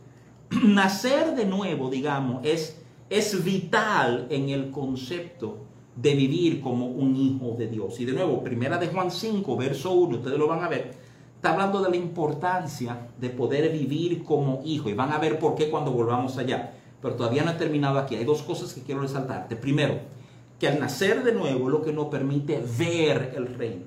[0.49, 5.59] nacer de nuevo, digamos, es, es vital en el concepto
[5.95, 7.99] de vivir como un hijo de Dios.
[7.99, 11.04] Y de nuevo, primera de Juan 5, verso 1, ustedes lo van a ver
[11.45, 14.89] está hablando de la importancia de poder vivir como hijo.
[14.89, 16.73] Y van a ver por qué cuando volvamos allá.
[16.99, 18.15] Pero todavía no he terminado aquí.
[18.15, 19.55] Hay dos cosas que quiero resaltarte.
[19.55, 19.99] Primero,
[20.59, 23.85] que al nacer de nuevo lo que nos permite ver el reino.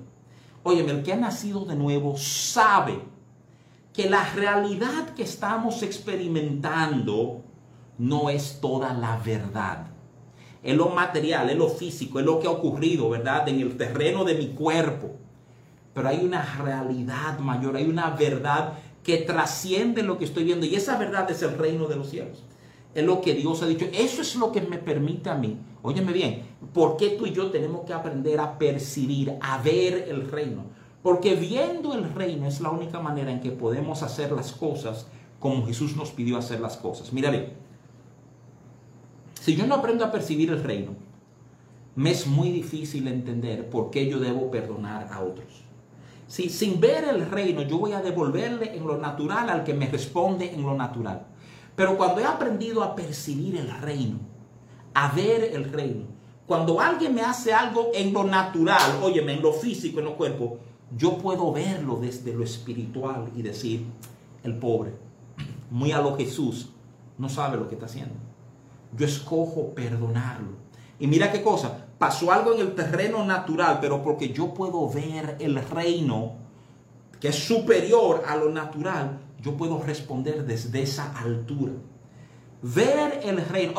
[0.63, 3.01] Óyeme, el que ha nacido de nuevo sabe
[3.91, 7.41] que la realidad que estamos experimentando
[7.97, 9.87] no es toda la verdad.
[10.63, 13.49] Es lo material, es lo físico, es lo que ha ocurrido, ¿verdad?
[13.49, 15.17] En el terreno de mi cuerpo
[15.93, 18.73] pero hay una realidad mayor, hay una verdad
[19.03, 22.43] que trasciende lo que estoy viendo y esa verdad es el reino de los cielos.
[22.93, 23.85] Es lo que Dios ha dicho.
[23.93, 25.57] Eso es lo que me permite a mí.
[25.81, 30.29] Óyeme bien, ¿por qué tú y yo tenemos que aprender a percibir, a ver el
[30.29, 30.63] reino?
[31.01, 35.07] Porque viendo el reino es la única manera en que podemos hacer las cosas
[35.39, 37.13] como Jesús nos pidió hacer las cosas.
[37.13, 37.31] Mira
[39.39, 40.91] si yo no aprendo a percibir el reino,
[41.95, 45.63] me es muy difícil entender por qué yo debo perdonar a otros.
[46.29, 49.87] Si sin ver el reino yo voy a devolverle en lo natural al que me
[49.87, 51.25] responde en lo natural.
[51.75, 54.19] Pero cuando he aprendido a percibir el reino,
[54.93, 56.05] a ver el reino,
[56.45, 60.59] cuando alguien me hace algo en lo natural, óyeme, en lo físico, en lo cuerpo,
[60.95, 63.87] yo puedo verlo desde lo espiritual y decir,
[64.43, 64.93] el pobre,
[65.71, 66.69] muy a lo Jesús,
[67.17, 68.13] no sabe lo que está haciendo.
[68.95, 70.49] Yo escojo perdonarlo.
[70.99, 75.35] Y mira qué cosa, pasó algo en el terreno natural, pero porque yo puedo ver
[75.39, 76.33] el reino
[77.19, 81.73] que es superior a lo natural, yo puedo responder desde esa altura.
[82.61, 83.73] Ver el reino.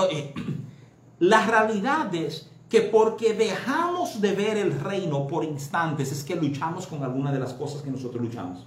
[1.18, 6.86] la realidad es que porque dejamos de ver el reino por instantes es que luchamos
[6.86, 8.66] con alguna de las cosas que nosotros luchamos.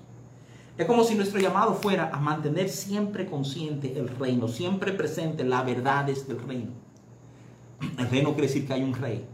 [0.78, 5.62] Es como si nuestro llamado fuera a mantener siempre consciente el reino, siempre presente la
[5.62, 6.72] verdades del reino.
[7.98, 9.28] El reino quiere decir que hay un rey,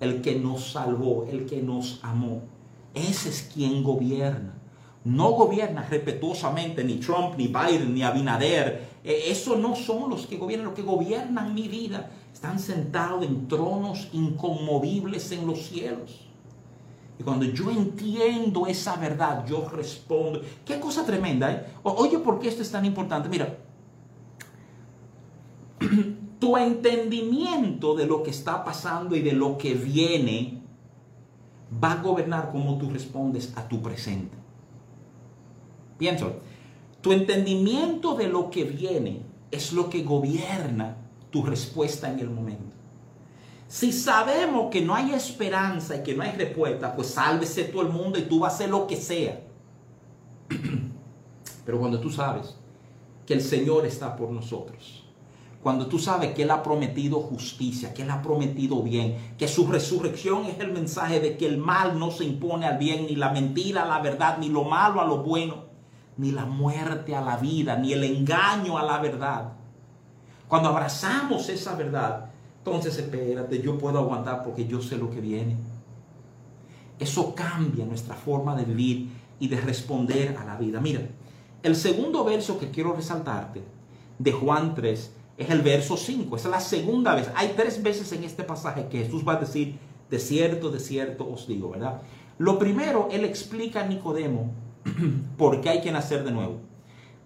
[0.00, 2.42] el que nos salvó, el que nos amó.
[2.94, 4.54] Ese es quien gobierna.
[5.04, 8.88] No gobierna respetuosamente ni Trump, ni Biden, ni Abinader.
[9.04, 12.10] E, eso no son los que gobiernan, los que gobiernan mi vida.
[12.32, 16.26] Están sentados en tronos inconmovibles en los cielos.
[17.18, 20.42] Y cuando yo entiendo esa verdad, yo respondo.
[20.64, 21.66] Qué cosa tremenda, ¿eh?
[21.82, 23.28] Oye, ¿por qué esto es tan importante?
[23.28, 23.56] Mira,
[26.38, 30.62] tu entendimiento de lo que está pasando y de lo que viene
[31.82, 34.36] va a gobernar cómo tú respondes a tu presente.
[35.98, 36.40] Pienso,
[37.00, 40.96] tu entendimiento de lo que viene es lo que gobierna
[41.30, 42.76] tu respuesta en el momento.
[43.68, 47.88] Si sabemos que no hay esperanza y que no hay respuesta, pues sálvese todo el
[47.88, 49.40] mundo y tú vas a hacer lo que sea.
[51.64, 52.56] Pero cuando tú sabes
[53.24, 55.05] que el Señor está por nosotros,
[55.66, 59.66] cuando tú sabes que Él ha prometido justicia, que Él ha prometido bien, que su
[59.66, 63.32] resurrección es el mensaje de que el mal no se impone al bien, ni la
[63.32, 65.64] mentira a la verdad, ni lo malo a lo bueno,
[66.18, 69.54] ni la muerte a la vida, ni el engaño a la verdad.
[70.46, 72.26] Cuando abrazamos esa verdad,
[72.58, 75.56] entonces espérate, yo puedo aguantar porque yo sé lo que viene.
[76.96, 79.08] Eso cambia nuestra forma de vivir
[79.40, 80.80] y de responder a la vida.
[80.80, 81.00] Mira,
[81.64, 83.64] el segundo verso que quiero resaltarte
[84.16, 86.36] de Juan 3 es el verso 5.
[86.36, 87.30] Esa es la segunda vez.
[87.34, 89.78] Hay tres veces en este pasaje que Jesús va a decir,
[90.10, 92.02] de cierto, de cierto os digo, ¿verdad?
[92.38, 94.52] Lo primero, él explica a Nicodemo
[95.36, 96.60] por qué hay que nacer de nuevo.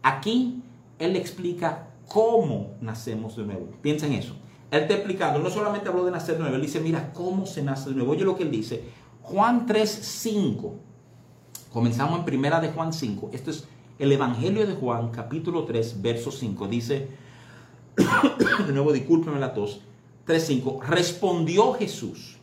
[0.02, 0.62] Aquí,
[0.98, 3.68] él explica cómo nacemos de nuevo.
[3.82, 4.36] Piensa en eso.
[4.70, 7.62] Él está explicando, no solamente habló de nacer de nuevo, él dice, mira cómo se
[7.62, 8.12] nace de nuevo.
[8.12, 8.84] Oye lo que él dice.
[9.22, 10.74] Juan 3, 5.
[11.72, 13.30] Comenzamos en primera de Juan 5.
[13.32, 13.66] Esto es
[13.98, 16.68] el Evangelio de Juan, capítulo 3, verso 5.
[16.68, 17.08] Dice,
[18.66, 19.80] de nuevo discúlpeme la tos,
[20.24, 20.80] 3, 5.
[20.86, 22.36] Respondió Jesús,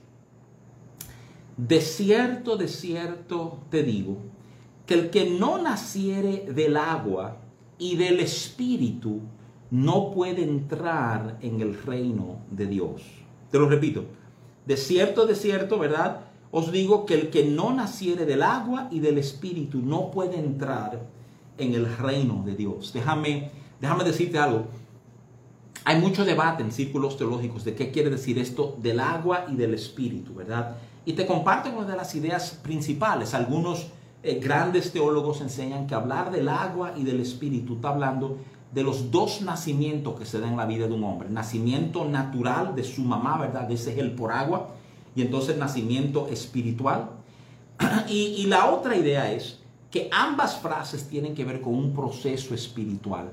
[1.58, 4.18] de cierto, de cierto te digo,
[4.86, 7.38] que el que no naciere del agua
[7.78, 9.22] y del espíritu,
[9.70, 13.02] no puede entrar en el reino de Dios.
[13.52, 14.06] Te lo repito,
[14.66, 16.22] de cierto, de cierto, ¿verdad?
[16.52, 21.02] Os digo que el que no naciere del agua y del espíritu no puede entrar
[21.58, 22.94] en el reino de Dios.
[22.94, 24.68] Déjame, déjame decirte algo.
[25.88, 29.74] Hay mucho debate en círculos teológicos de qué quiere decir esto del agua y del
[29.74, 30.76] espíritu, ¿verdad?
[31.06, 33.34] Y te comparto una de las ideas principales.
[33.34, 33.88] Algunos
[34.22, 38.36] eh, grandes teólogos enseñan que hablar del agua y del espíritu está hablando
[38.74, 41.30] de los dos nacimientos que se dan en la vida de un hombre.
[41.30, 43.72] Nacimiento natural de su mamá, ¿verdad?
[43.72, 44.72] Ese es el por agua.
[45.16, 47.12] Y entonces nacimiento espiritual.
[48.10, 53.32] Y, la otra idea es que ambas frases tienen que ver con un proceso espiritual.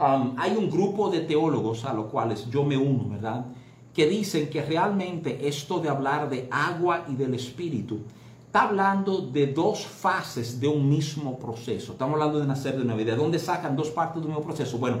[0.00, 3.44] Um, hay un grupo de teólogos a los cuales yo me uno, ¿verdad?
[3.92, 7.98] Que dicen que realmente esto de hablar de agua y del espíritu
[8.46, 11.92] está hablando de dos fases de un mismo proceso.
[11.92, 13.04] Estamos hablando de nacer de nuevo.
[13.04, 14.78] ¿De dónde sacan dos partes de un mismo proceso?
[14.78, 15.00] Bueno,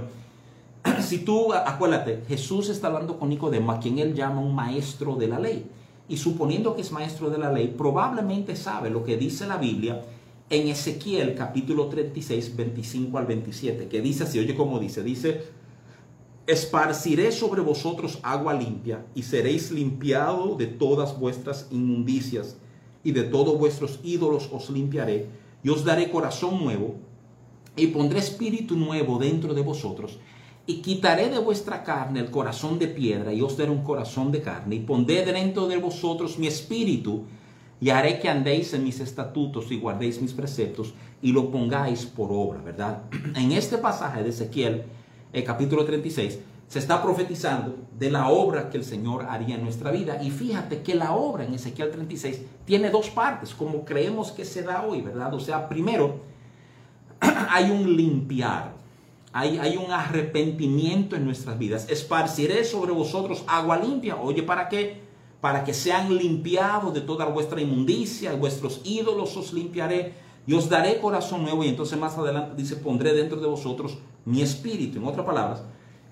[1.00, 5.28] si tú, acuérdate, Jesús está hablando con Nicodemo, a quien él llama un maestro de
[5.28, 5.66] la ley.
[6.10, 10.02] Y suponiendo que es maestro de la ley, probablemente sabe lo que dice la Biblia
[10.50, 15.44] en Ezequiel capítulo 36, 25 al 27, que dice así, oye cómo dice, dice,
[16.48, 22.56] esparciré sobre vosotros agua limpia y seréis limpiados de todas vuestras inmundicias
[23.04, 25.28] y de todos vuestros ídolos os limpiaré,
[25.62, 26.96] y os daré corazón nuevo,
[27.76, 30.18] y pondré espíritu nuevo dentro de vosotros,
[30.66, 34.40] Y quitaré de vuestra carne el corazón de piedra y os daré un corazón de
[34.40, 34.76] carne.
[34.76, 37.24] Y pondré dentro de vosotros mi espíritu
[37.80, 42.30] y haré que andéis en mis estatutos y guardéis mis preceptos y lo pongáis por
[42.32, 43.02] obra, ¿verdad?
[43.34, 44.84] En este pasaje de Ezequiel,
[45.32, 46.38] el capítulo 36,
[46.68, 50.22] se está profetizando de la obra que el Señor haría en nuestra vida.
[50.22, 54.62] Y fíjate que la obra en Ezequiel 36 tiene dos partes, como creemos que se
[54.62, 55.34] da hoy, ¿verdad?
[55.34, 56.20] O sea, primero,
[57.20, 58.74] hay un limpiar,
[59.32, 61.88] hay, hay un arrepentimiento en nuestras vidas.
[61.90, 64.16] Esparciré sobre vosotros agua limpia.
[64.16, 65.09] Oye, ¿para qué?
[65.40, 70.14] Para que sean limpiados de toda vuestra inmundicia, vuestros ídolos os limpiaré
[70.46, 71.64] y os daré corazón nuevo.
[71.64, 74.98] Y entonces más adelante dice, pondré dentro de vosotros mi espíritu.
[74.98, 75.62] En otras palabras,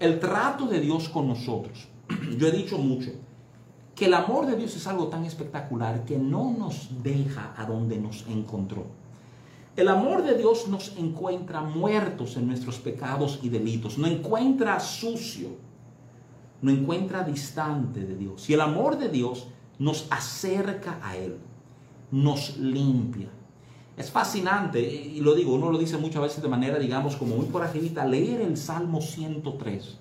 [0.01, 1.89] el trato de Dios con nosotros.
[2.39, 3.11] Yo he dicho mucho
[3.95, 7.99] que el amor de Dios es algo tan espectacular que no nos deja a donde
[7.99, 8.87] nos encontró.
[9.75, 15.51] El amor de Dios nos encuentra muertos en nuestros pecados y delitos, no encuentra sucio,
[16.63, 18.49] no encuentra distante de Dios.
[18.51, 21.39] Y el amor de Dios nos acerca a Él,
[22.11, 23.29] nos limpia.
[23.97, 27.47] Es fascinante, y lo digo, uno lo dice muchas veces de manera, digamos, como muy
[27.47, 29.99] por arribita, leer el Salmo 103.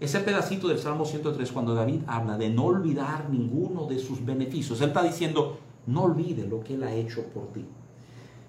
[0.00, 4.80] Ese pedacito del Salmo 103, cuando David habla de no olvidar ninguno de sus beneficios,
[4.80, 7.64] él está diciendo, no olvide lo que él ha hecho por ti.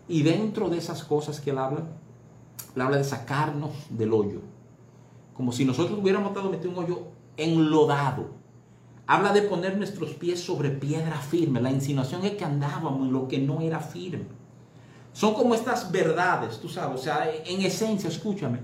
[0.08, 1.86] Y dentro de esas cosas que él habla,
[2.76, 4.41] él habla de sacarnos del hoyo.
[5.36, 8.32] Como si nosotros hubiéramos estado metido un hoyo enlodado.
[9.06, 11.62] Habla de poner nuestros pies sobre piedra firme.
[11.62, 14.26] La insinuación es que andábamos en lo que no era firme.
[15.12, 17.00] Son como estas verdades, tú sabes.
[17.00, 18.60] O sea, en esencia, escúchame.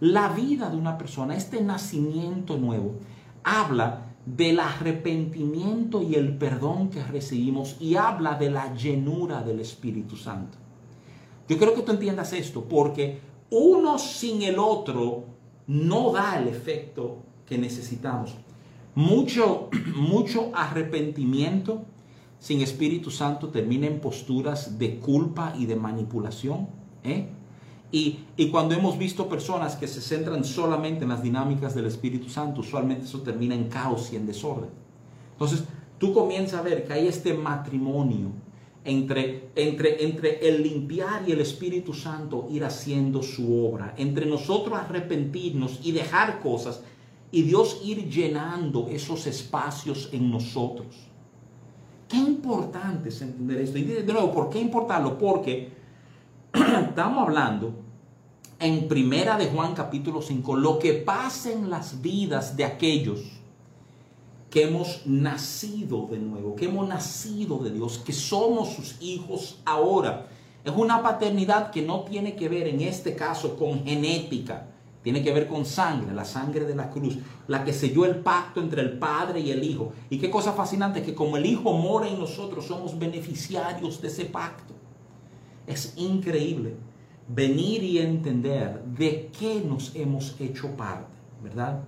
[0.00, 2.96] La vida de una persona, este nacimiento nuevo,
[3.44, 10.16] habla del arrepentimiento y el perdón que recibimos y habla de la llenura del Espíritu
[10.16, 10.58] Santo.
[11.48, 13.20] Yo creo que tú entiendas esto, porque
[13.50, 15.24] uno sin el otro
[15.66, 18.34] no da el efecto que necesitamos.
[18.94, 21.84] Mucho, mucho arrepentimiento
[22.38, 26.68] sin Espíritu Santo termina en posturas de culpa y de manipulación.
[27.04, 27.28] ¿eh?
[27.92, 32.28] Y, y, cuando hemos visto personas que se centran solamente en las dinámicas del Espíritu
[32.28, 34.70] Santo, usualmente eso termina en caos y en desorden.
[35.32, 35.64] Entonces,
[35.98, 38.30] tú comienzas a ver que hay este matrimonio
[38.84, 44.76] entre, entre, entre el limpiar y el Espíritu Santo ir haciendo su obra, entre nosotros
[44.76, 46.82] arrepentirnos y dejar cosas
[47.32, 50.94] y Dios ir llenando esos espacios en nosotros.
[52.06, 53.78] Qué importante es entender esto.
[53.78, 55.18] Y de nuevo, ¿por qué importarlo?
[55.18, 55.72] Porque
[56.52, 57.72] estamos hablando
[58.60, 63.22] en Primera de Juan capítulo 5, lo que pasa en las vidas de aquellos
[64.50, 70.26] que hemos nacido de nuevo, que hemos nacido de Dios, que somos sus hijos ahora.
[70.62, 74.68] Es una paternidad que no tiene que ver en este caso con genética,
[75.02, 78.60] tiene que ver con sangre, la sangre de la cruz, la que selló el pacto
[78.60, 79.92] entre el Padre y el Hijo.
[80.10, 84.26] Y qué cosa fascinante, que como el Hijo mora en nosotros, somos beneficiarios de ese
[84.26, 84.74] pacto.
[85.66, 86.76] Es increíble
[87.28, 91.12] venir y entender de qué nos hemos hecho parte,
[91.42, 91.82] ¿verdad?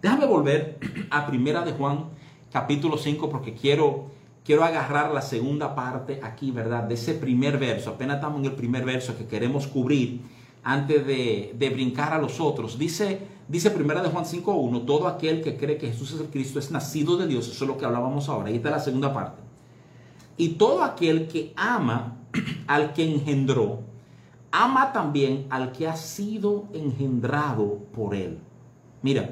[0.00, 0.78] Déjame volver
[1.10, 2.10] a Primera de Juan,
[2.52, 4.06] capítulo 5, porque quiero,
[4.44, 6.84] quiero agarrar la segunda parte aquí, ¿verdad?
[6.84, 7.90] De ese primer verso.
[7.90, 10.20] Apenas estamos en el primer verso que queremos cubrir
[10.64, 12.78] antes de, de brincar a los otros.
[12.78, 16.58] Dice, dice Primera de Juan 5.1, todo aquel que cree que Jesús es el Cristo
[16.58, 17.48] es nacido de Dios.
[17.48, 18.48] Eso es lo que hablábamos ahora.
[18.48, 19.42] Ahí está la segunda parte.
[20.36, 22.16] Y todo aquel que ama
[22.66, 23.80] al que engendró,
[24.50, 28.38] ama también al que ha sido engendrado por él.
[29.02, 29.30] Mira,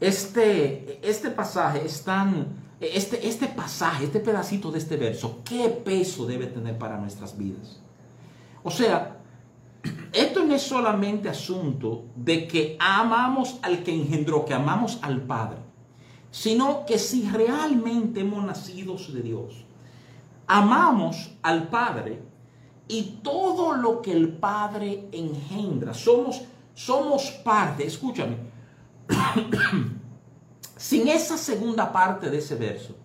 [0.00, 2.48] este, este pasaje es tan,
[2.80, 7.80] este, este pasaje, este pedacito de este verso, ¿qué peso debe tener para nuestras vidas?
[8.64, 9.21] O sea,
[10.12, 15.58] esto no es solamente asunto de que amamos al que engendró, que amamos al Padre,
[16.30, 19.64] sino que si realmente hemos nacido de Dios,
[20.46, 22.22] amamos al Padre
[22.88, 26.42] y todo lo que el Padre engendra, somos,
[26.74, 28.36] somos parte, escúchame,
[30.76, 32.96] Sin esa segunda parte de ese verso,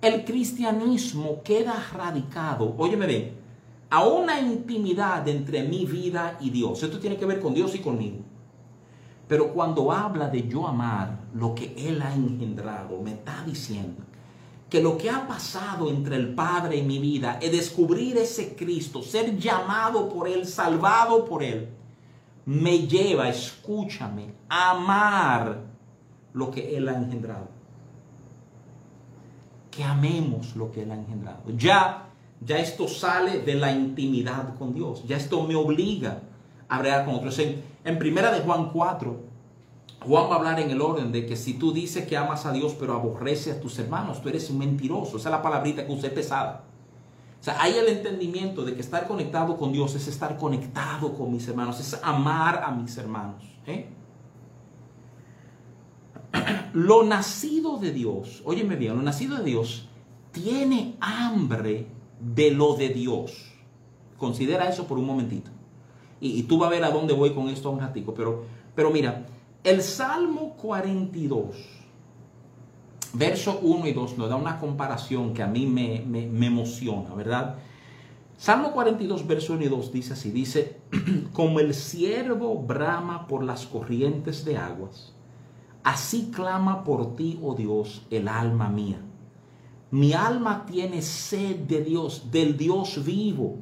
[0.00, 3.43] el cristianismo queda radicado, óyeme bien,
[3.94, 6.82] a una intimidad entre mi vida y Dios.
[6.82, 8.18] Esto tiene que ver con Dios y conmigo.
[9.28, 14.02] Pero cuando habla de yo amar lo que Él ha engendrado, me está diciendo
[14.68, 19.00] que lo que ha pasado entre el Padre y mi vida es descubrir ese Cristo,
[19.00, 21.68] ser llamado por Él, salvado por Él
[22.46, 25.60] me lleva, escúchame, a amar
[26.32, 27.48] lo que Él ha engendrado.
[29.70, 31.42] Que amemos lo que Él ha engendrado.
[31.56, 32.08] Ya,
[32.40, 35.04] ya esto sale de la intimidad con Dios.
[35.06, 36.22] Ya esto me obliga
[36.68, 37.38] a bregar con otros.
[37.38, 39.20] En, en primera de Juan 4,
[40.06, 42.52] Juan va a hablar en el orden de que si tú dices que amas a
[42.52, 45.16] Dios pero aborreces a tus hermanos, tú eres un mentiroso.
[45.16, 46.64] Esa es la palabrita que usé pesada.
[47.40, 51.30] O sea, hay el entendimiento de que estar conectado con Dios es estar conectado con
[51.30, 53.44] mis hermanos, es amar a mis hermanos.
[53.66, 53.86] ¿eh?
[56.72, 59.88] Lo nacido de Dios, óyeme bien, lo nacido de Dios
[60.32, 61.86] tiene hambre
[62.24, 63.52] de lo de Dios.
[64.18, 65.50] Considera eso por un momentito.
[66.20, 68.14] Y, tú vas a ver a dónde voy con esto un ratico.
[68.14, 68.44] Pero,
[68.74, 69.26] pero mira,
[69.62, 71.56] el Salmo 42,
[73.12, 77.14] verso 1 y 2, nos da una comparación que a mí me, me, me emociona,
[77.14, 77.56] ¿verdad?
[78.38, 80.80] Salmo 42, verso 1 y 2 dice así, dice,
[81.32, 85.12] como el siervo brama por las corrientes de aguas,
[85.82, 89.03] así clama por ti, oh Dios, el alma mía.
[89.94, 93.60] Mi alma tiene sed de Dios, del Dios vivo.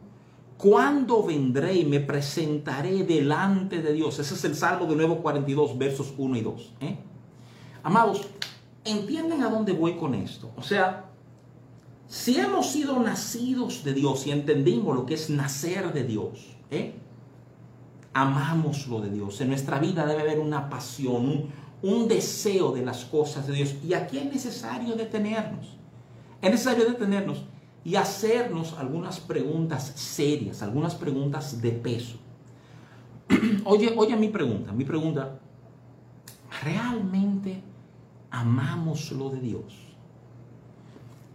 [0.56, 4.18] ¿Cuándo vendré y me presentaré delante de Dios?
[4.18, 6.72] Ese es el Salmo de nuevo 42, versos 1 y 2.
[6.80, 6.96] ¿eh?
[7.82, 8.22] Amados,
[8.82, 10.50] ¿entienden a dónde voy con esto?
[10.56, 11.10] O sea,
[12.06, 16.94] si hemos sido nacidos de Dios y entendimos lo que es nacer de Dios, ¿eh?
[18.14, 19.38] amamos lo de Dios.
[19.42, 21.50] En nuestra vida debe haber una pasión, un,
[21.82, 23.74] un deseo de las cosas de Dios.
[23.86, 25.81] Y aquí es necesario detenernos.
[26.42, 27.44] Es necesario detenernos
[27.84, 32.18] y hacernos algunas preguntas serias, algunas preguntas de peso.
[33.64, 35.38] oye, oye mi pregunta, mi pregunta,
[36.64, 37.62] ¿realmente
[38.30, 39.74] amamos lo de Dios?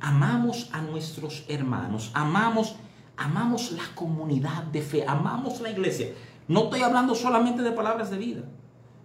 [0.02, 2.76] Amamos a nuestros hermanos, amamos,
[3.16, 6.10] amamos la comunidad de fe, amamos la iglesia.
[6.50, 8.42] No estoy hablando solamente de palabras de vida.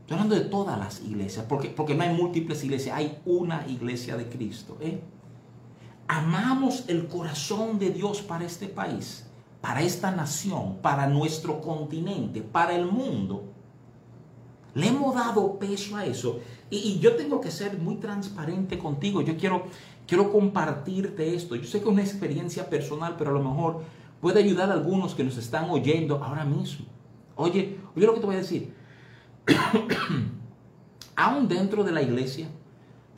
[0.00, 4.16] Estoy hablando de todas las iglesias, porque, porque no hay múltiples iglesias, hay una iglesia
[4.16, 4.76] de Cristo.
[4.80, 5.00] ¿eh?
[6.08, 9.26] Amamos el corazón de Dios para este país,
[9.60, 13.44] para esta nación, para nuestro continente, para el mundo.
[14.74, 16.40] Le hemos dado peso a eso.
[16.70, 19.20] Y, yo tengo que ser muy transparente contigo.
[19.20, 19.66] Yo quiero,
[20.06, 21.54] quiero compartirte esto.
[21.56, 23.82] Yo sé que es una experiencia personal, pero a lo mejor
[24.20, 26.86] puede ayudar a algunos que nos están oyendo ahora mismo.
[27.36, 28.74] Oye, oye lo que te voy a decir.
[31.16, 32.48] Aún dentro de la iglesia,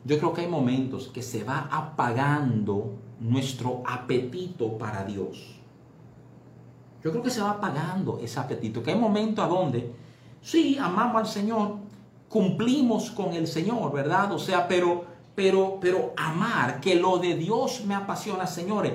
[0.05, 5.59] yo creo que hay momentos que se va apagando nuestro apetito para Dios.
[7.03, 9.93] Yo creo que se va apagando ese apetito, que hay momentos a donde,
[10.41, 11.77] sí, amamos al Señor,
[12.29, 14.31] cumplimos con el Señor, ¿verdad?
[14.31, 18.93] O sea, pero, pero, pero amar, que lo de Dios me apasiona, señores.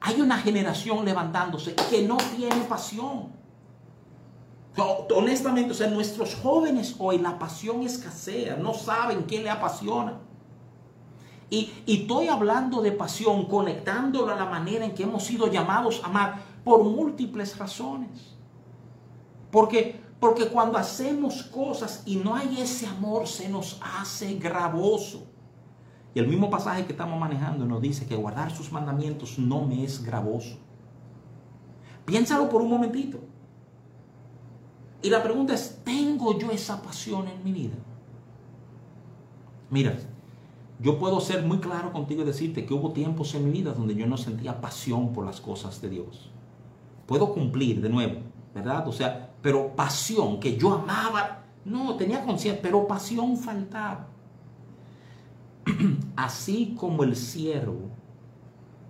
[0.00, 3.32] Hay una generación levantándose que no tiene pasión.
[5.14, 10.18] Honestamente, o sea, nuestros jóvenes hoy la pasión escasea, no saben qué le apasiona.
[11.52, 16.06] Y, estoy hablando de pasión, conectándolo a la manera en que hemos sido llamados a
[16.06, 18.38] amar por múltiples razones.
[19.50, 25.26] Porque, porque cuando hacemos cosas y no hay ese amor, se nos hace gravoso.
[26.14, 29.84] Y el mismo pasaje que estamos manejando nos dice que guardar sus mandamientos no me
[29.84, 30.56] es gravoso.
[32.06, 33.18] Piénsalo por un momentito.
[35.02, 37.76] Y la pregunta es, ¿tengo yo esa pasión en mi vida?
[39.68, 39.98] Mira,
[40.82, 43.94] yo puedo ser muy claro contigo y decirte que hubo tiempos en mi vida donde
[43.94, 46.30] yo no sentía pasión por las cosas de Dios.
[47.06, 48.20] Puedo cumplir de nuevo,
[48.52, 48.86] ¿verdad?
[48.88, 54.08] O sea, pero pasión, que yo amaba, no, tenía conciencia, pero pasión faltaba.
[56.16, 57.90] Así como el siervo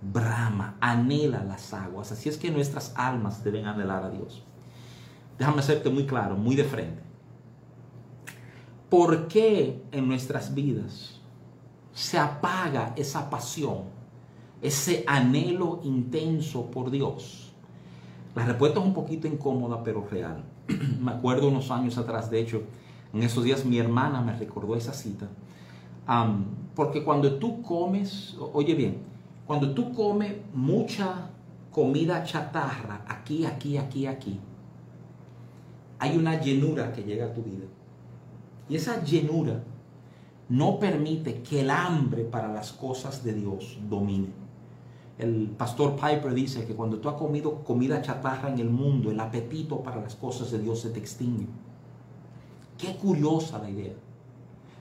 [0.01, 4.43] brama, anhela las aguas, así es que nuestras almas deben anhelar a Dios.
[5.37, 7.01] Déjame hacerte muy claro, muy de frente.
[8.89, 11.12] ¿Por qué en nuestras vidas
[11.93, 13.83] se apaga esa pasión,
[14.61, 17.53] ese anhelo intenso por Dios?
[18.35, 20.43] La respuesta es un poquito incómoda, pero real.
[20.99, 22.63] me acuerdo unos años atrás, de hecho,
[23.13, 25.29] en esos días mi hermana me recordó esa cita.
[26.75, 28.97] porque cuando tú comes, oye bien,
[29.45, 31.29] cuando tú comes mucha
[31.71, 34.39] comida chatarra, aquí, aquí, aquí, aquí,
[35.99, 37.65] hay una llenura que llega a tu vida.
[38.67, 39.63] Y esa llenura
[40.53, 44.27] no permite que el hambre para las cosas de Dios domine.
[45.17, 49.19] El pastor Piper dice que cuando tú has comido comida chatarra en el mundo, el
[49.19, 51.47] apetito para las cosas de Dios se te extingue.
[52.77, 53.93] Qué curiosa la idea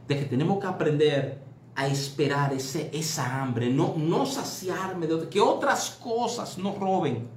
[0.07, 1.43] de que tenemos que aprender
[1.75, 7.29] a esperar ese, esa hambre, no, no saciarme de que otras cosas no roben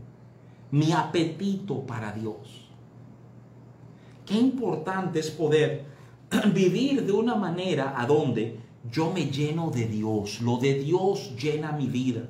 [0.71, 2.69] mi apetito para Dios.
[4.25, 5.94] Qué importante es poder
[6.53, 8.59] vivir de una manera a donde
[8.91, 12.29] yo me lleno de Dios, lo de Dios llena mi vida.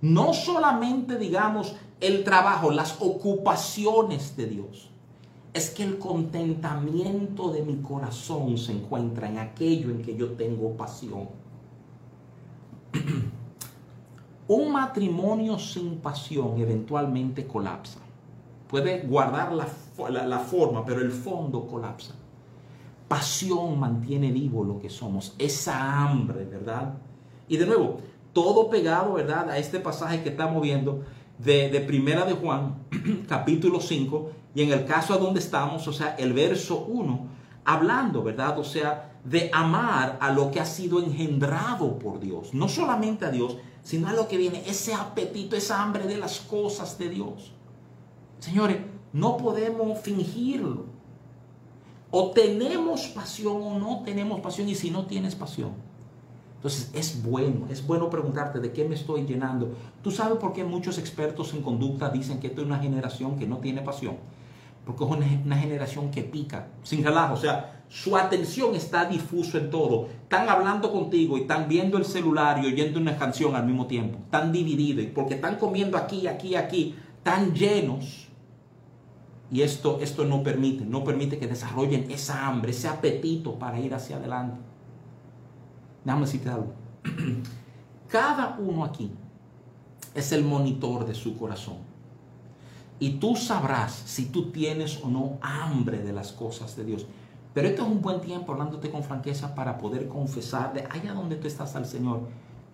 [0.00, 4.88] No solamente, digamos, el trabajo, las ocupaciones de Dios.
[5.54, 10.74] es que el contentamiento de mi corazón se encuentra en aquello en que yo tengo
[10.78, 11.28] pasión.
[14.48, 18.00] Un matrimonio sin pasión eventualmente colapsa.
[18.66, 19.66] Puede guardar la,
[20.26, 22.14] la, forma, pero el fondo colapsa.
[23.12, 26.94] Pasión mantiene vivo lo que somos, esa hambre, ¿verdad?
[27.46, 27.98] Y de nuevo,
[28.32, 29.50] todo pegado, ¿verdad?
[29.50, 31.04] A este pasaje que estamos viendo
[31.36, 32.86] de, de Primera de Juan,
[33.28, 37.26] capítulo 5, y en el caso a donde estamos, o sea, el verso 1,
[37.66, 38.58] hablando, ¿verdad?
[38.58, 42.54] O sea, de amar a lo que ha sido engendrado por Dios.
[42.54, 46.40] No solamente a Dios, sino a lo que viene, ese apetito, esa hambre de las
[46.40, 47.52] cosas de Dios.
[48.38, 48.78] Señores,
[49.12, 50.91] no podemos fingirlo.
[52.14, 54.68] O tenemos pasión o no tenemos pasión.
[54.68, 55.72] Y si no tienes pasión,
[56.56, 59.74] entonces es bueno, es bueno preguntarte de qué me estoy llenando.
[60.00, 63.48] ¿Tú sabes por qué muchos expertos en conducta dicen que esta es una generación que
[63.48, 64.16] no tiene pasión?
[64.84, 65.10] Porque es
[65.44, 67.34] una, generación que pica, sin relajo.
[67.34, 70.08] O sea, su atención está difuso en todo.
[70.22, 74.18] Están hablando contigo y están viendo el celular y oyendo una canción al mismo tiempo.
[74.24, 76.94] Están divididos porque están comiendo aquí, aquí, aquí.
[77.22, 78.21] Tan llenos.
[79.52, 83.92] Y esto, esto no permite, no permite que desarrollen esa hambre, ese apetito para ir
[83.92, 84.58] hacia adelante.
[86.02, 86.72] Déjame decirte algo.
[88.08, 89.12] Cada uno aquí
[90.14, 91.76] es el monitor de su corazón.
[92.98, 97.04] Y tú sabrás si tú tienes o no hambre de las cosas de Dios.
[97.52, 101.46] Pero esto es un buen tiempo hablándote con franqueza para poder confesarle allá donde tú
[101.46, 102.22] estás al Señor.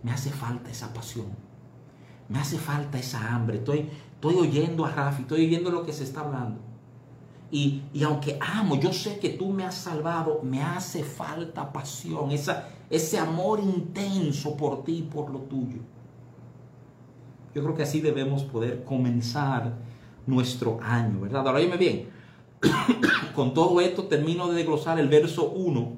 [0.04, 1.26] Me hace falta esa pasión.
[2.28, 3.58] Me hace falta esa hambre.
[3.58, 6.67] Estoy, estoy oyendo a Rafi, estoy oyendo lo que se está hablando.
[7.50, 12.30] Y, y, aunque amo, yo sé que tú me has salvado, me hace falta pasión,
[12.30, 15.78] esa, ese amor intenso por ti y por lo tuyo.
[17.54, 19.72] Yo creo que así debemos poder comenzar
[20.26, 21.46] nuestro año, ¿verdad?
[21.46, 22.08] Ahora oíme bien,
[23.34, 25.92] con todo esto termino de desglosar el verso 1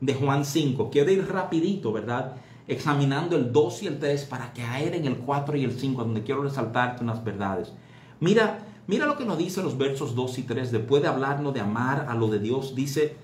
[0.00, 0.90] de Juan 5.
[0.90, 2.36] Quiero ir rapidito, ¿verdad?
[2.68, 6.22] Examinando el 2 y el 3 para caer en el 4 y el 5, donde
[6.22, 7.72] quiero resaltarte unas verdades.
[8.20, 11.60] Mira, mira lo que nos dice los versos 2 y 3, después de hablarnos de
[11.60, 13.16] amar a lo de Dios, dice,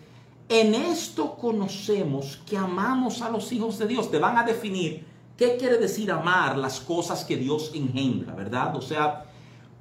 [0.49, 4.11] en esto conocemos que amamos a los hijos de Dios.
[4.11, 5.05] Te van a definir
[5.37, 8.75] qué quiere decir amar las cosas que Dios engendra, ¿verdad?
[8.75, 9.27] O sea,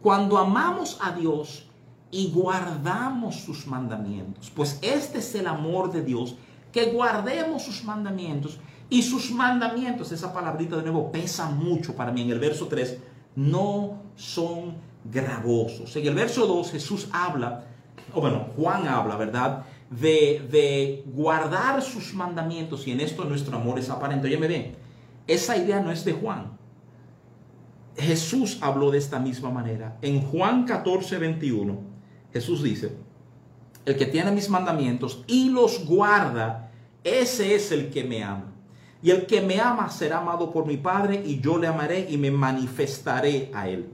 [0.01, 1.65] cuando amamos a Dios
[2.11, 6.35] y guardamos sus mandamientos, pues este es el amor de Dios,
[6.71, 8.59] que guardemos sus mandamientos
[8.89, 12.99] y sus mandamientos, esa palabrita de nuevo pesa mucho para mí en el verso 3,
[13.35, 14.75] no son
[15.11, 15.95] gravosos.
[15.95, 17.65] En el verso 2 Jesús habla,
[18.13, 19.65] o bueno, Juan habla, ¿verdad?
[19.89, 24.27] De, de guardar sus mandamientos y en esto nuestro amor es aparente.
[24.27, 24.75] Oye, me ven,
[25.27, 26.57] esa idea no es de Juan.
[27.97, 29.97] Jesús habló de esta misma manera.
[30.01, 31.79] En Juan 14, 21,
[32.31, 32.95] Jesús dice,
[33.85, 36.71] el que tiene mis mandamientos y los guarda,
[37.03, 38.53] ese es el que me ama.
[39.01, 42.17] Y el que me ama será amado por mi Padre y yo le amaré y
[42.17, 43.89] me manifestaré a él.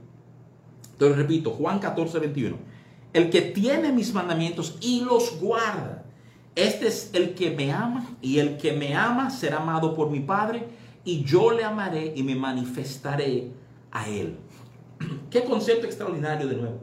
[0.94, 2.56] Entonces repito, Juan 14, 21.
[3.12, 6.04] El que tiene mis mandamientos y los guarda,
[6.54, 10.20] este es el que me ama y el que me ama será amado por mi
[10.20, 10.68] Padre
[11.04, 13.50] y yo le amaré y me manifestaré
[13.90, 14.38] a Él.
[15.30, 16.80] Qué concepto extraordinario de nuevo.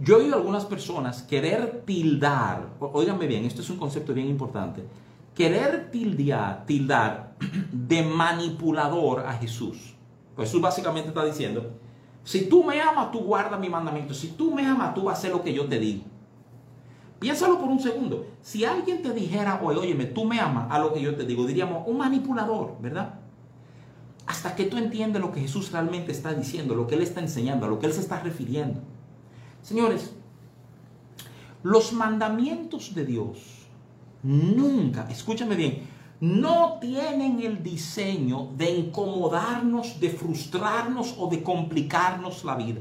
[0.00, 4.26] Yo he oído a algunas personas querer tildar, óiganme bien, esto es un concepto bien
[4.28, 4.82] importante,
[5.34, 7.36] querer tildar, tildar
[7.72, 9.94] de manipulador a Jesús.
[10.36, 11.78] Jesús básicamente está diciendo,
[12.24, 14.14] si tú me amas, tú guarda mi mandamiento.
[14.14, 16.04] Si tú me amas, tú vas a hacer lo que yo te digo.
[17.18, 18.26] Piénsalo por un segundo.
[18.40, 21.46] Si alguien te dijera, oye, óyeme, tú me amas a lo que yo te digo,
[21.46, 23.22] diríamos un manipulador, ¿verdad?
[24.26, 27.66] hasta que tú entiendes lo que Jesús realmente está diciendo, lo que Él está enseñando,
[27.66, 28.80] a lo que Él se está refiriendo.
[29.62, 30.14] Señores,
[31.62, 33.38] los mandamientos de Dios
[34.22, 35.82] nunca, escúchame bien,
[36.22, 42.80] no tienen el diseño de incomodarnos, de frustrarnos o de complicarnos la vida.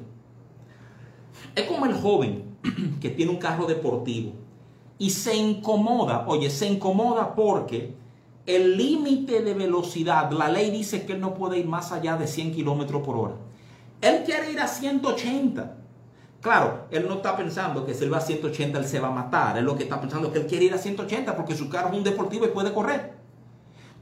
[1.56, 2.56] Es como el joven
[3.02, 4.34] que tiene un carro deportivo
[5.00, 7.96] y se incomoda, oye, se incomoda porque
[8.46, 12.28] el límite de velocidad, la ley dice que él no puede ir más allá de
[12.28, 13.36] 100 kilómetros por hora.
[14.02, 15.78] Él quiere ir a 180.
[16.42, 19.12] Claro, él no está pensando que si él va a 180 él se va a
[19.12, 19.58] matar.
[19.58, 21.90] Él lo que está pensando es que él quiere ir a 180 porque su carro
[21.90, 23.21] es un deportivo y puede correr.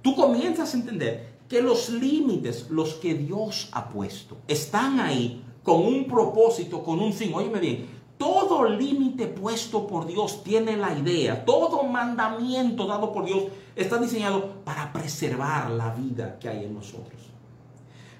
[0.01, 5.81] Tú comienzas a entender que los límites, los que Dios ha puesto, están ahí con
[5.85, 7.33] un propósito, con un fin.
[7.33, 7.87] Óyeme bien,
[8.19, 13.45] todo límite puesto por Dios tiene la idea, todo mandamiento dado por Dios
[13.75, 17.29] está diseñado para preservar la vida que hay en nosotros.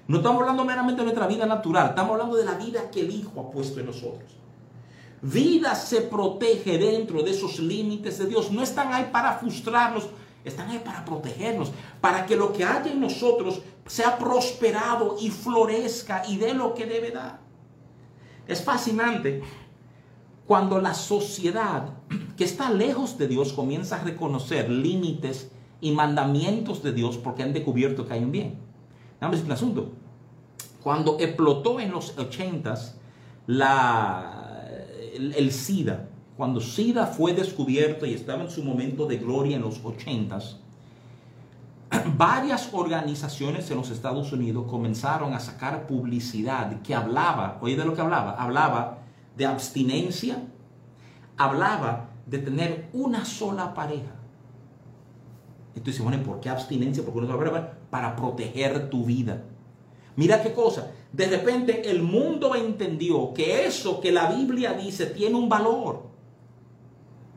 [0.08, 3.10] No estamos hablando meramente de nuestra vida natural, estamos hablando de la vida que el
[3.10, 4.32] Hijo ha puesto en nosotros.
[5.22, 8.50] vida se protege dentro de esos límites de Dios.
[8.50, 10.08] No están ahí para frustrarnos,
[10.44, 16.22] están ahí para protegernos, para que lo que haya en nosotros sea prosperado y florezca
[16.28, 17.40] y dé lo que debe dar.
[18.46, 19.42] Es fascinante
[20.46, 21.90] cuando la sociedad
[22.36, 27.52] que está lejos de Dios comienza a reconocer límites y mandamientos de Dios porque han
[27.52, 28.58] descubierto que hay un bien.
[29.20, 29.92] Dame el asunto.
[30.82, 32.96] Cuando explotó en los ochentas
[33.46, 34.66] la,
[35.14, 36.09] el, el SIDA,
[36.40, 40.56] cuando SIDA fue descubierto y estaba en su momento de gloria en los ochentas,
[42.16, 47.92] varias organizaciones en los Estados Unidos comenzaron a sacar publicidad que hablaba, oye de lo
[47.92, 49.00] que hablaba, hablaba
[49.36, 50.42] de abstinencia,
[51.36, 54.14] hablaba de tener una sola pareja.
[55.76, 57.04] Entonces, bueno, ¿por qué abstinencia?
[57.04, 59.42] Porque una sola para proteger tu vida.
[60.16, 60.90] Mira qué cosa.
[61.12, 66.08] De repente el mundo entendió que eso que la Biblia dice tiene un valor.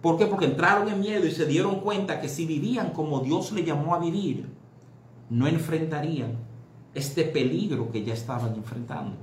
[0.04, 0.26] ¿Por qué?
[0.26, 3.96] Porque entraron en miedo y se dieron cuenta que si vivían como Dios le llamó
[3.96, 4.50] a vivir,
[5.30, 6.36] no enfrentarían
[6.94, 9.16] este peligro que ya estaban enfrentando.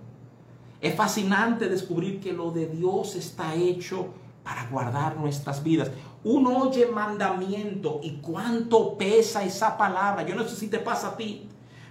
[0.80, 4.08] Es fascinante descubrir que lo de Dios está hecho
[4.42, 5.90] para guardar nuestras vidas.
[6.24, 10.24] Uno oye mandamiento y cuánto pesa esa palabra.
[10.24, 11.46] Yo no sé si te pasa a ti,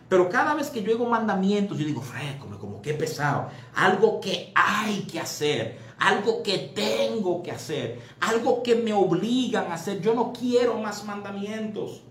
[0.10, 3.50] pero cada vez que yo oigo mandamientos, yo digo, fresco, como que pesado.
[3.76, 9.76] Algo que hay que hacer, algo que tengo que hacer, algo que me obligan a
[9.76, 10.02] hacer.
[10.02, 12.02] Yo no quiero más mandamientos.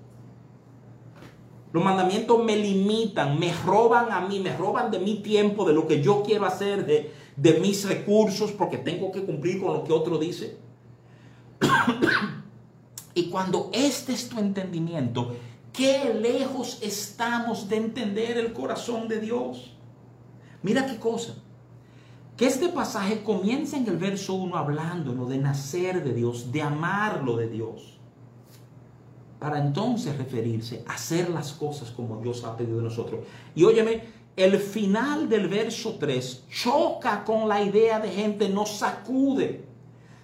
[1.72, 5.86] Los mandamientos me limitan, me roban a mí, me roban de mi tiempo, de lo
[5.86, 9.92] que yo quiero hacer, de, de mis recursos, porque tengo que cumplir con lo que
[9.92, 10.58] otro dice.
[13.14, 15.36] y cuando este es tu entendimiento,
[15.72, 19.76] qué lejos estamos de entender el corazón de Dios.
[20.62, 21.34] Mira qué cosa.
[22.38, 27.36] Que este pasaje comienza en el verso 1 hablando de nacer de Dios, de amarlo
[27.36, 27.98] de Dios
[29.38, 33.20] para entonces referirse a hacer las cosas como Dios ha pedido de nosotros.
[33.54, 34.04] Y óyeme,
[34.36, 39.64] el final del verso 3 choca con la idea de gente, nos sacude,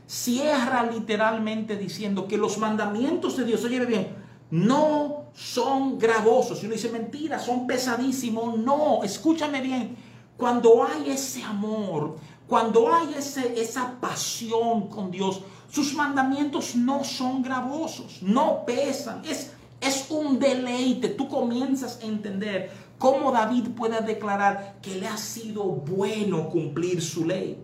[0.07, 4.09] cierra literalmente diciendo que los mandamientos de Dios, óyeme bien,
[4.51, 6.63] no son gravosos.
[6.63, 8.57] Y uno dice, mentira, son pesadísimos.
[8.59, 9.97] No, escúchame bien,
[10.37, 12.17] cuando hay ese amor,
[12.49, 19.53] cuando hay ese, esa pasión con Dios, sus mandamientos no son gravosos, no pesan, es,
[19.81, 21.09] es un deleite.
[21.09, 27.25] Tú comienzas a entender cómo David puede declarar que le ha sido bueno cumplir su
[27.25, 27.59] ley,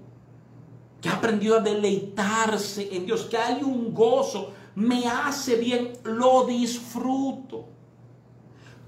[1.01, 6.47] que ha aprendido a deleitarse en Dios, que hay un gozo, me hace bien, lo
[6.47, 7.68] disfruto.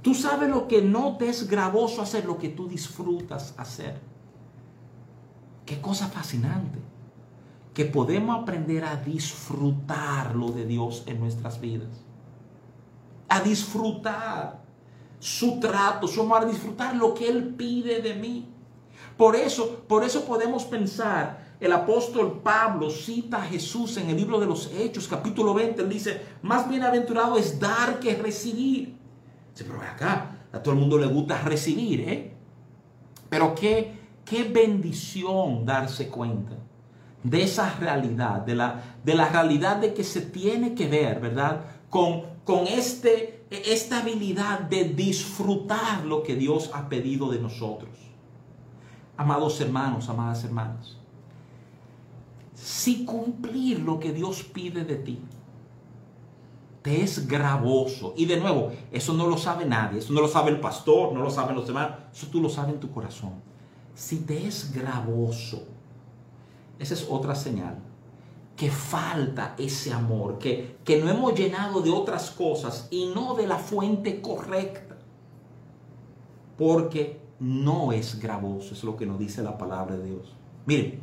[0.02, 4.00] Tú sabes lo que no te es gravoso hacer, lo que tú disfrutas hacer.
[5.64, 6.80] Qué cosa fascinante
[7.72, 11.88] que podemos aprender a disfrutar lo de Dios en nuestras vidas.
[13.28, 14.60] A disfrutar
[15.20, 18.48] su trato, su amor, a disfrutar lo que Él pide de mí.
[19.16, 24.40] Por eso, por eso podemos pensar, el apóstol Pablo cita a Jesús en el libro
[24.40, 29.01] de los Hechos, capítulo 20, él dice, más bienaventurado es dar que recibir.
[29.52, 32.32] Dice, pero acá, a todo el mundo le gusta recibir, ¿eh?
[33.28, 36.56] Pero qué, qué bendición darse cuenta
[37.22, 41.64] de esa realidad, de la, de la realidad de que se tiene que ver, ¿verdad?
[41.88, 47.90] Con, con este, esta habilidad de disfrutar lo que Dios ha pedido de nosotros.
[49.16, 50.96] Amados hermanos, amadas hermanas,
[52.54, 55.20] si cumplir lo que Dios pide de ti
[56.82, 60.50] te es gravoso, y de nuevo, eso no lo sabe nadie, eso no lo sabe
[60.50, 63.34] el pastor, no lo saben los demás, eso tú lo sabes en tu corazón.
[63.94, 65.64] Si te es gravoso,
[66.78, 67.78] esa es otra señal.
[68.56, 73.46] Que falta ese amor, que, que no hemos llenado de otras cosas y no de
[73.46, 74.98] la fuente correcta.
[76.58, 80.36] Porque no es gravoso, es lo que nos dice la palabra de Dios.
[80.66, 81.00] Miren,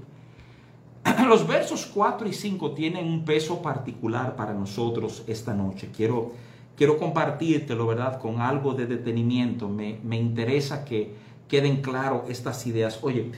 [1.27, 5.89] los versos 4 y 5 tienen un peso particular para nosotros esta noche.
[5.95, 6.31] Quiero,
[6.75, 8.19] quiero compartírtelo, ¿verdad?
[8.19, 9.69] Con algo de detenimiento.
[9.69, 11.13] Me, me interesa que
[11.47, 12.99] queden claras estas ideas.
[13.01, 13.31] Oye,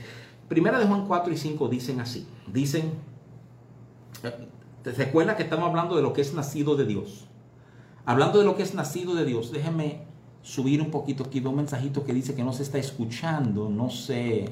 [0.52, 2.26] Primera de Juan 4 y 5 dicen así.
[2.46, 2.92] Dicen,
[4.82, 7.24] ¿te recuerda que estamos hablando de lo que es nacido de Dios?
[8.04, 10.02] Hablando de lo que es nacido de Dios, déjeme
[10.42, 14.50] subir un poquito aquí, un mensajito que dice que no se está escuchando, no sé,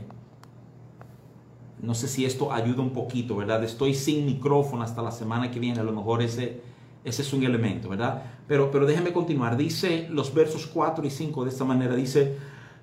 [1.83, 3.63] no sé si esto ayuda un poquito, ¿verdad?
[3.65, 6.61] Estoy sin micrófono hasta la semana que viene, a lo mejor ese,
[7.05, 8.23] ese es un elemento, ¿verdad?
[8.47, 12.37] Pero, pero déjeme continuar, dice los versos 4 y 5 de esta manera, dice,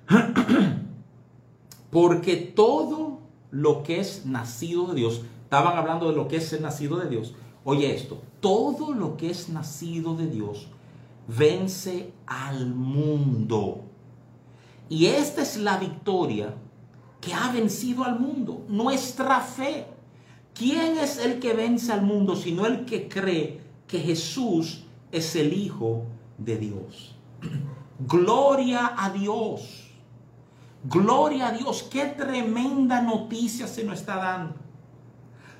[1.90, 3.20] porque todo
[3.50, 7.08] lo que es nacido de Dios estaban hablando de lo que es ser nacido de
[7.08, 7.34] Dios.
[7.64, 10.68] Oye esto, todo lo que es nacido de Dios
[11.26, 13.84] vence al mundo.
[14.88, 16.54] Y esta es la victoria
[17.20, 19.86] que ha vencido al mundo, nuestra fe.
[20.54, 25.52] ¿Quién es el que vence al mundo sino el que cree que Jesús es el
[25.52, 26.04] Hijo
[26.36, 27.16] de Dios?
[27.98, 29.90] Gloria a Dios.
[30.84, 31.82] Gloria a Dios.
[31.90, 34.54] Qué tremenda noticia se nos está dando.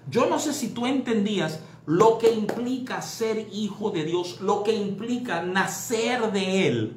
[0.08, 4.74] Yo no sé si tú entendías lo que implica ser hijo de Dios, lo que
[4.74, 6.96] implica nacer de Él.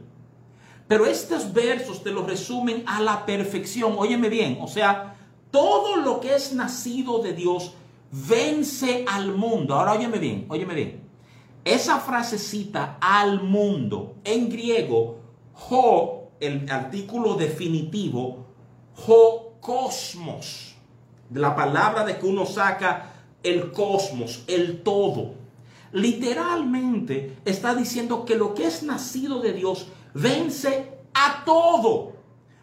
[0.92, 3.96] Pero estos versos te los resumen a la perfección.
[3.98, 5.16] Óyeme bien, o sea,
[5.50, 7.72] todo lo que es nacido de Dios
[8.12, 9.74] vence al mundo.
[9.74, 11.02] Ahora óyeme bien, óyeme bien.
[11.64, 15.20] Esa frasecita al mundo en griego,
[15.70, 18.48] ho, el artículo definitivo,
[19.08, 20.76] ho cosmos,
[21.34, 23.14] la palabra de que uno saca
[23.44, 25.36] el cosmos, el todo.
[25.94, 32.12] Literalmente está diciendo que lo que es nacido de Dios vence a todo.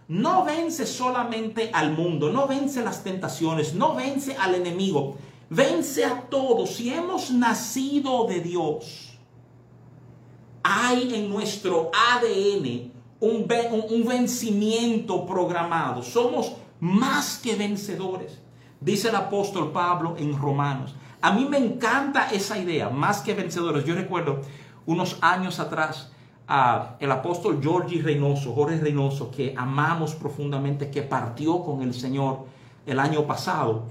[0.09, 5.19] No vence solamente al mundo, no vence las tentaciones, no vence al enemigo,
[5.51, 6.67] vence a todo.
[6.67, 9.19] Si hemos nacido de Dios,
[10.63, 13.47] hay en nuestro ADN un,
[13.91, 16.03] un, vencimiento programado.
[16.03, 18.41] Somos más que vencedores.
[18.81, 20.95] Dice el apóstol Pablo en Romanos.
[21.21, 23.85] A mí me encanta esa idea, más que vencedores.
[23.85, 24.41] Yo recuerdo
[24.87, 26.13] unos años atrás,
[27.01, 32.47] el apóstol Jorge Reynoso, Jorge Reynoso, que amamos profundamente, que partió con el Señor
[32.87, 33.85] el año pasado.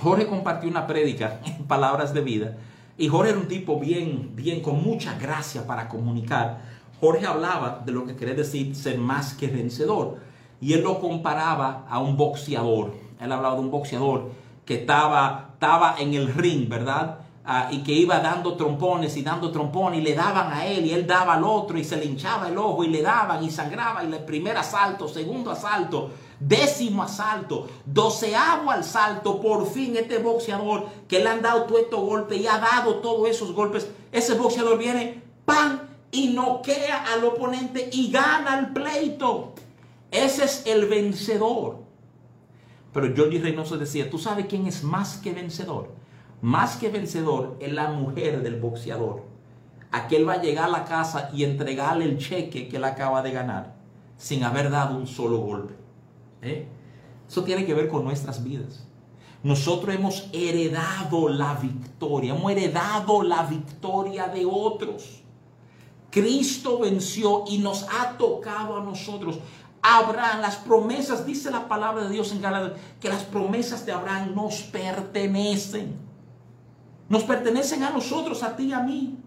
[0.00, 2.56] Jorge compartió una prédica en palabras de vida
[2.96, 6.60] y Jorge era un tipo bien, bien, con mucha gracia para comunicar.
[7.00, 10.18] Jorge hablaba de lo que quiere decir ser más que vencedor
[10.60, 12.94] y él lo comparaba a un boxeador.
[13.20, 14.30] Él hablaba de un boxeador
[14.64, 17.18] que estaba, estaba en el ring, ¿verdad?
[17.46, 20.92] Ah, y que iba dando trompones y dando trompones y le daban a él y
[20.92, 24.02] él daba al otro y se le hinchaba el ojo y le daban y sangraba
[24.02, 31.18] y el primer asalto, segundo asalto, décimo asalto, doceavo asalto, por fin este boxeador que
[31.18, 35.22] le han dado todo estos golpes y ha dado todos esos golpes, ese boxeador viene,
[35.44, 35.80] ¡pam!
[36.14, 39.52] y noquea al oponente y gana el pleito.
[40.10, 41.78] Ese es el vencedor.
[42.92, 46.03] Pero Jordi Reynoso decía, ¿tú sabes quién es más que vencedor?
[46.44, 49.22] Más que vencedor es la mujer del boxeador.
[49.90, 53.32] Aquel va a llegar a la casa y entregarle el cheque que él acaba de
[53.32, 53.76] ganar
[54.18, 55.72] sin haber dado un solo golpe.
[56.42, 56.68] ¿Eh?
[57.26, 58.86] Eso tiene que ver con nuestras vidas.
[59.42, 65.22] Nosotros hemos heredado la victoria, hemos heredado la victoria de otros.
[66.10, 69.38] Cristo venció y nos ha tocado a nosotros.
[69.80, 74.34] Abraham, las promesas, dice la palabra de Dios en Gálatas, que las promesas de Abraham
[74.34, 76.12] nos pertenecen.
[77.08, 79.18] Nos pertenecen a nosotros, a ti y a mí.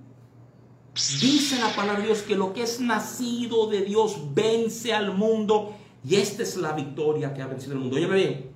[1.21, 5.75] Dice la palabra de Dios que lo que es nacido de Dios vence al mundo
[6.03, 7.97] y esta es la victoria que ha vencido al mundo.
[7.97, 8.51] Oye bien,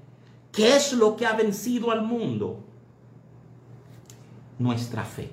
[0.51, 2.63] ¿qué es lo que ha vencido al mundo?
[4.57, 5.31] Nuestra fe.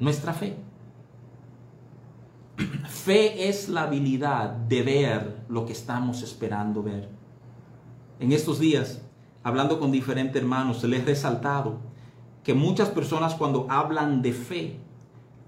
[0.00, 0.56] Nuestra fe.
[2.88, 7.08] Fe es la habilidad de ver lo que estamos esperando ver.
[8.18, 9.00] En estos días,
[9.44, 11.87] hablando con diferentes hermanos, les he resaltado
[12.48, 14.78] que muchas personas cuando hablan de fe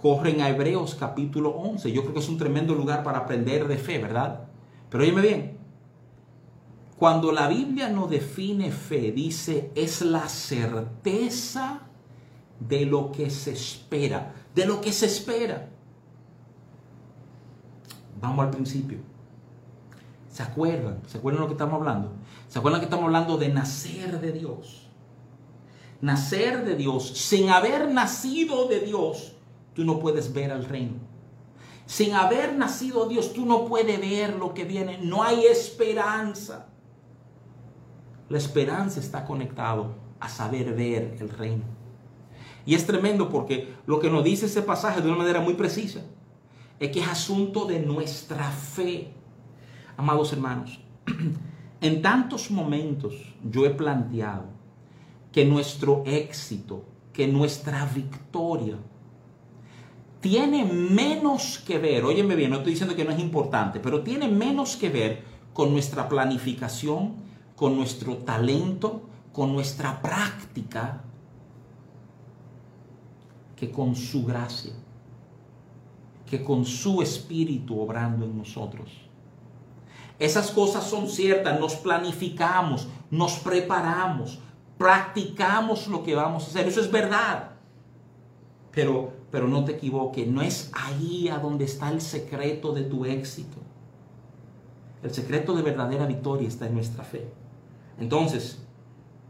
[0.03, 1.91] corren a Hebreos capítulo 11.
[1.93, 4.49] Yo creo que es un tremendo lugar para aprender de fe, ¿verdad?
[4.91, 5.57] Pero óyeme bien,
[6.99, 11.81] cuando la Biblia no define fe, dice es la certeza
[12.69, 15.71] de lo que se espera, de lo que se espera.
[18.21, 18.99] Vamos al principio.
[20.29, 20.99] ¿Se acuerdan?
[21.07, 22.13] ¿Se acuerdan de lo que estamos hablando?
[22.47, 24.90] ¿Se acuerdan que estamos hablando de nacer de Dios?
[26.01, 29.33] Nacer de Dios, sin haber nacido de Dios,
[29.75, 30.95] tú no puedes ver al reino.
[31.87, 34.99] Sin haber nacido Dios, tú no puedes ver lo que viene.
[34.99, 36.69] No hay esperanza.
[38.29, 41.65] La esperanza está conectado a saber ver el reino.
[42.65, 46.03] Y es tremendo porque lo que nos dice ese pasaje de una manera muy precisa
[46.79, 49.13] es que es asunto de nuestra fe.
[49.97, 50.81] Amados hermanos,
[51.81, 54.60] en tantos momentos yo he planteado
[55.33, 58.77] que nuestro éxito, que nuestra victoria
[60.21, 64.29] tiene menos que ver, óyeme bien, no estoy diciendo que no es importante, pero tiene
[64.29, 65.25] menos que ver
[65.55, 67.15] con nuestra planificación,
[67.57, 69.03] con nuestro talento,
[69.33, 71.05] con nuestra práctica,
[73.57, 74.73] que con su gracia,
[76.29, 78.91] que con su espíritu obrando en nosotros.
[80.19, 84.39] Esas cosas son ciertas, nos planificamos, nos preparamos,
[84.81, 86.67] practicamos lo que vamos a hacer.
[86.67, 87.51] Eso es verdad.
[88.73, 93.05] Pero, pero no te equivoques, no es ahí a donde está el secreto de tu
[93.05, 93.59] éxito.
[95.03, 97.29] El secreto de verdadera victoria está en nuestra fe.
[97.99, 98.63] Entonces,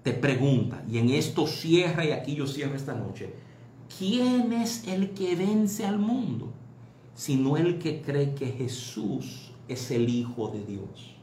[0.05, 3.35] te pregunta, y en esto cierra, y aquí yo cierro esta noche,
[3.99, 6.53] ¿quién es el que vence al mundo?
[7.17, 11.17] Sino el que cree que Jesús es el Hijo de Dios.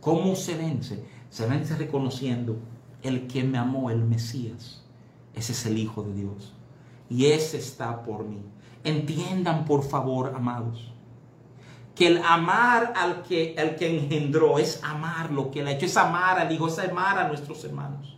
[0.00, 1.13] ¿Cómo se vence?
[1.34, 2.58] Se vence reconociendo
[3.02, 4.84] el que me amó, el Mesías.
[5.34, 6.52] Ese es el Hijo de Dios.
[7.10, 8.40] Y ese está por mí.
[8.84, 10.92] Entiendan, por favor, amados,
[11.96, 15.86] que el amar al que, el que engendró es amar lo que él ha hecho,
[15.86, 18.16] es amar al Hijo, es amar a nuestros hermanos.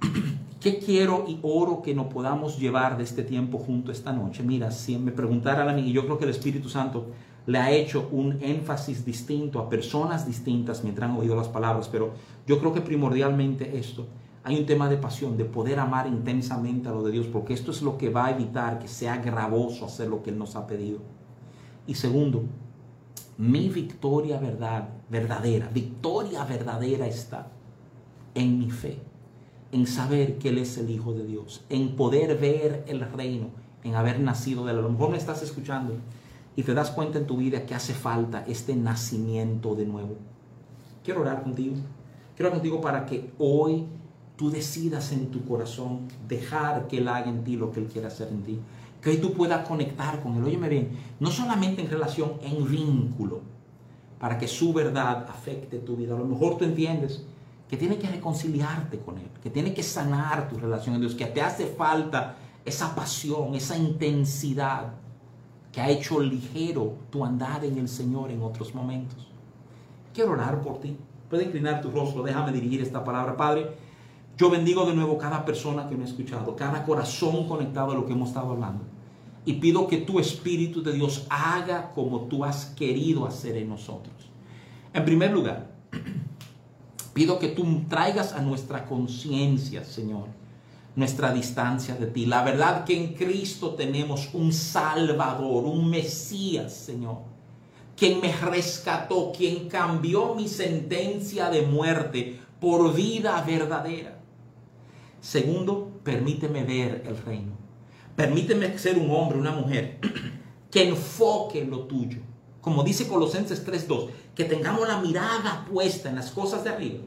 [0.60, 4.42] ¿Qué quiero y oro que nos podamos llevar de este tiempo junto esta noche?
[4.42, 7.08] Mira, si me preguntaran a mí, y yo creo que el Espíritu Santo
[7.50, 12.12] le ha hecho un énfasis distinto a personas distintas mientras han oído las palabras, pero
[12.46, 14.06] yo creo que primordialmente esto,
[14.44, 17.72] hay un tema de pasión, de poder amar intensamente a lo de Dios, porque esto
[17.72, 20.68] es lo que va a evitar que sea gravoso hacer lo que Él nos ha
[20.68, 21.00] pedido.
[21.88, 22.44] Y segundo,
[23.36, 27.48] mi victoria verdad, verdadera, victoria verdadera está
[28.36, 28.98] en mi fe,
[29.72, 33.48] en saber que Él es el Hijo de Dios, en poder ver el reino,
[33.82, 34.78] en haber nacido de él.
[34.78, 35.94] A lo me estás escuchando
[36.56, 40.16] y te das cuenta en tu vida que hace falta este nacimiento de nuevo.
[41.04, 41.76] Quiero orar contigo.
[42.36, 43.86] Quiero orar contigo para que hoy
[44.36, 48.08] tú decidas en tu corazón dejar que Él haga en ti lo que Él quiere
[48.08, 48.58] hacer en ti.
[49.00, 50.44] Que tú puedas conectar con Él.
[50.44, 50.90] Óyeme bien,
[51.20, 53.40] no solamente en relación, en vínculo,
[54.18, 56.14] para que su verdad afecte tu vida.
[56.14, 57.24] A lo mejor tú entiendes
[57.68, 61.26] que tienes que reconciliarte con Él, que tienes que sanar tu relación con Dios, que
[61.26, 64.92] te hace falta esa pasión, esa intensidad
[65.72, 69.28] que ha hecho ligero tu andar en el Señor en otros momentos.
[70.12, 70.96] Quiero orar por ti.
[71.28, 73.70] Puede inclinar tu rostro, déjame dirigir esta palabra, Padre.
[74.36, 78.06] Yo bendigo de nuevo cada persona que me ha escuchado, cada corazón conectado a lo
[78.06, 78.82] que hemos estado hablando.
[79.44, 84.30] Y pido que tu Espíritu de Dios haga como tú has querido hacer en nosotros.
[84.92, 85.70] En primer lugar,
[87.14, 90.26] pido que tú traigas a nuestra conciencia, Señor,
[90.96, 92.26] nuestra distancia de ti.
[92.26, 97.18] La verdad que en Cristo tenemos un Salvador, un Mesías, Señor,
[97.96, 104.18] quien me rescató, quien cambió mi sentencia de muerte por vida verdadera.
[105.20, 107.52] Segundo, permíteme ver el reino.
[108.16, 109.98] Permíteme ser un hombre, una mujer
[110.70, 112.18] que enfoque lo tuyo.
[112.60, 117.04] Como dice Colosenses 3.2, que tengamos la mirada puesta en las cosas de arriba.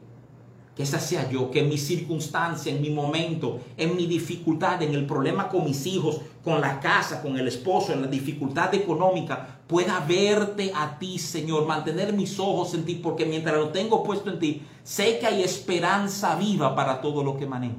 [0.76, 4.96] Que esa sea yo, que en mi circunstancia, en mi momento, en mi dificultad, en
[4.96, 9.60] el problema con mis hijos, con la casa, con el esposo, en la dificultad económica,
[9.68, 14.32] pueda verte a ti, Señor, mantener mis ojos en ti, porque mientras lo tengo puesto
[14.32, 17.78] en ti, sé que hay esperanza viva para todo lo que manejo.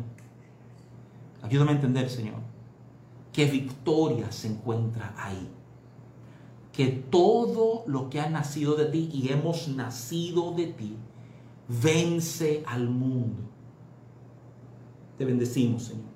[1.42, 2.36] Ayúdame a entender, Señor,
[3.32, 5.50] que victoria se encuentra ahí.
[6.72, 10.96] Que todo lo que ha nacido de ti y hemos nacido de ti,
[11.68, 13.42] vence al mundo.
[15.18, 16.14] Te bendecimos, Señor.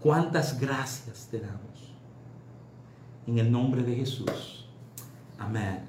[0.00, 1.94] Cuántas gracias te damos.
[3.26, 4.68] En el nombre de Jesús.
[5.38, 5.88] Amén.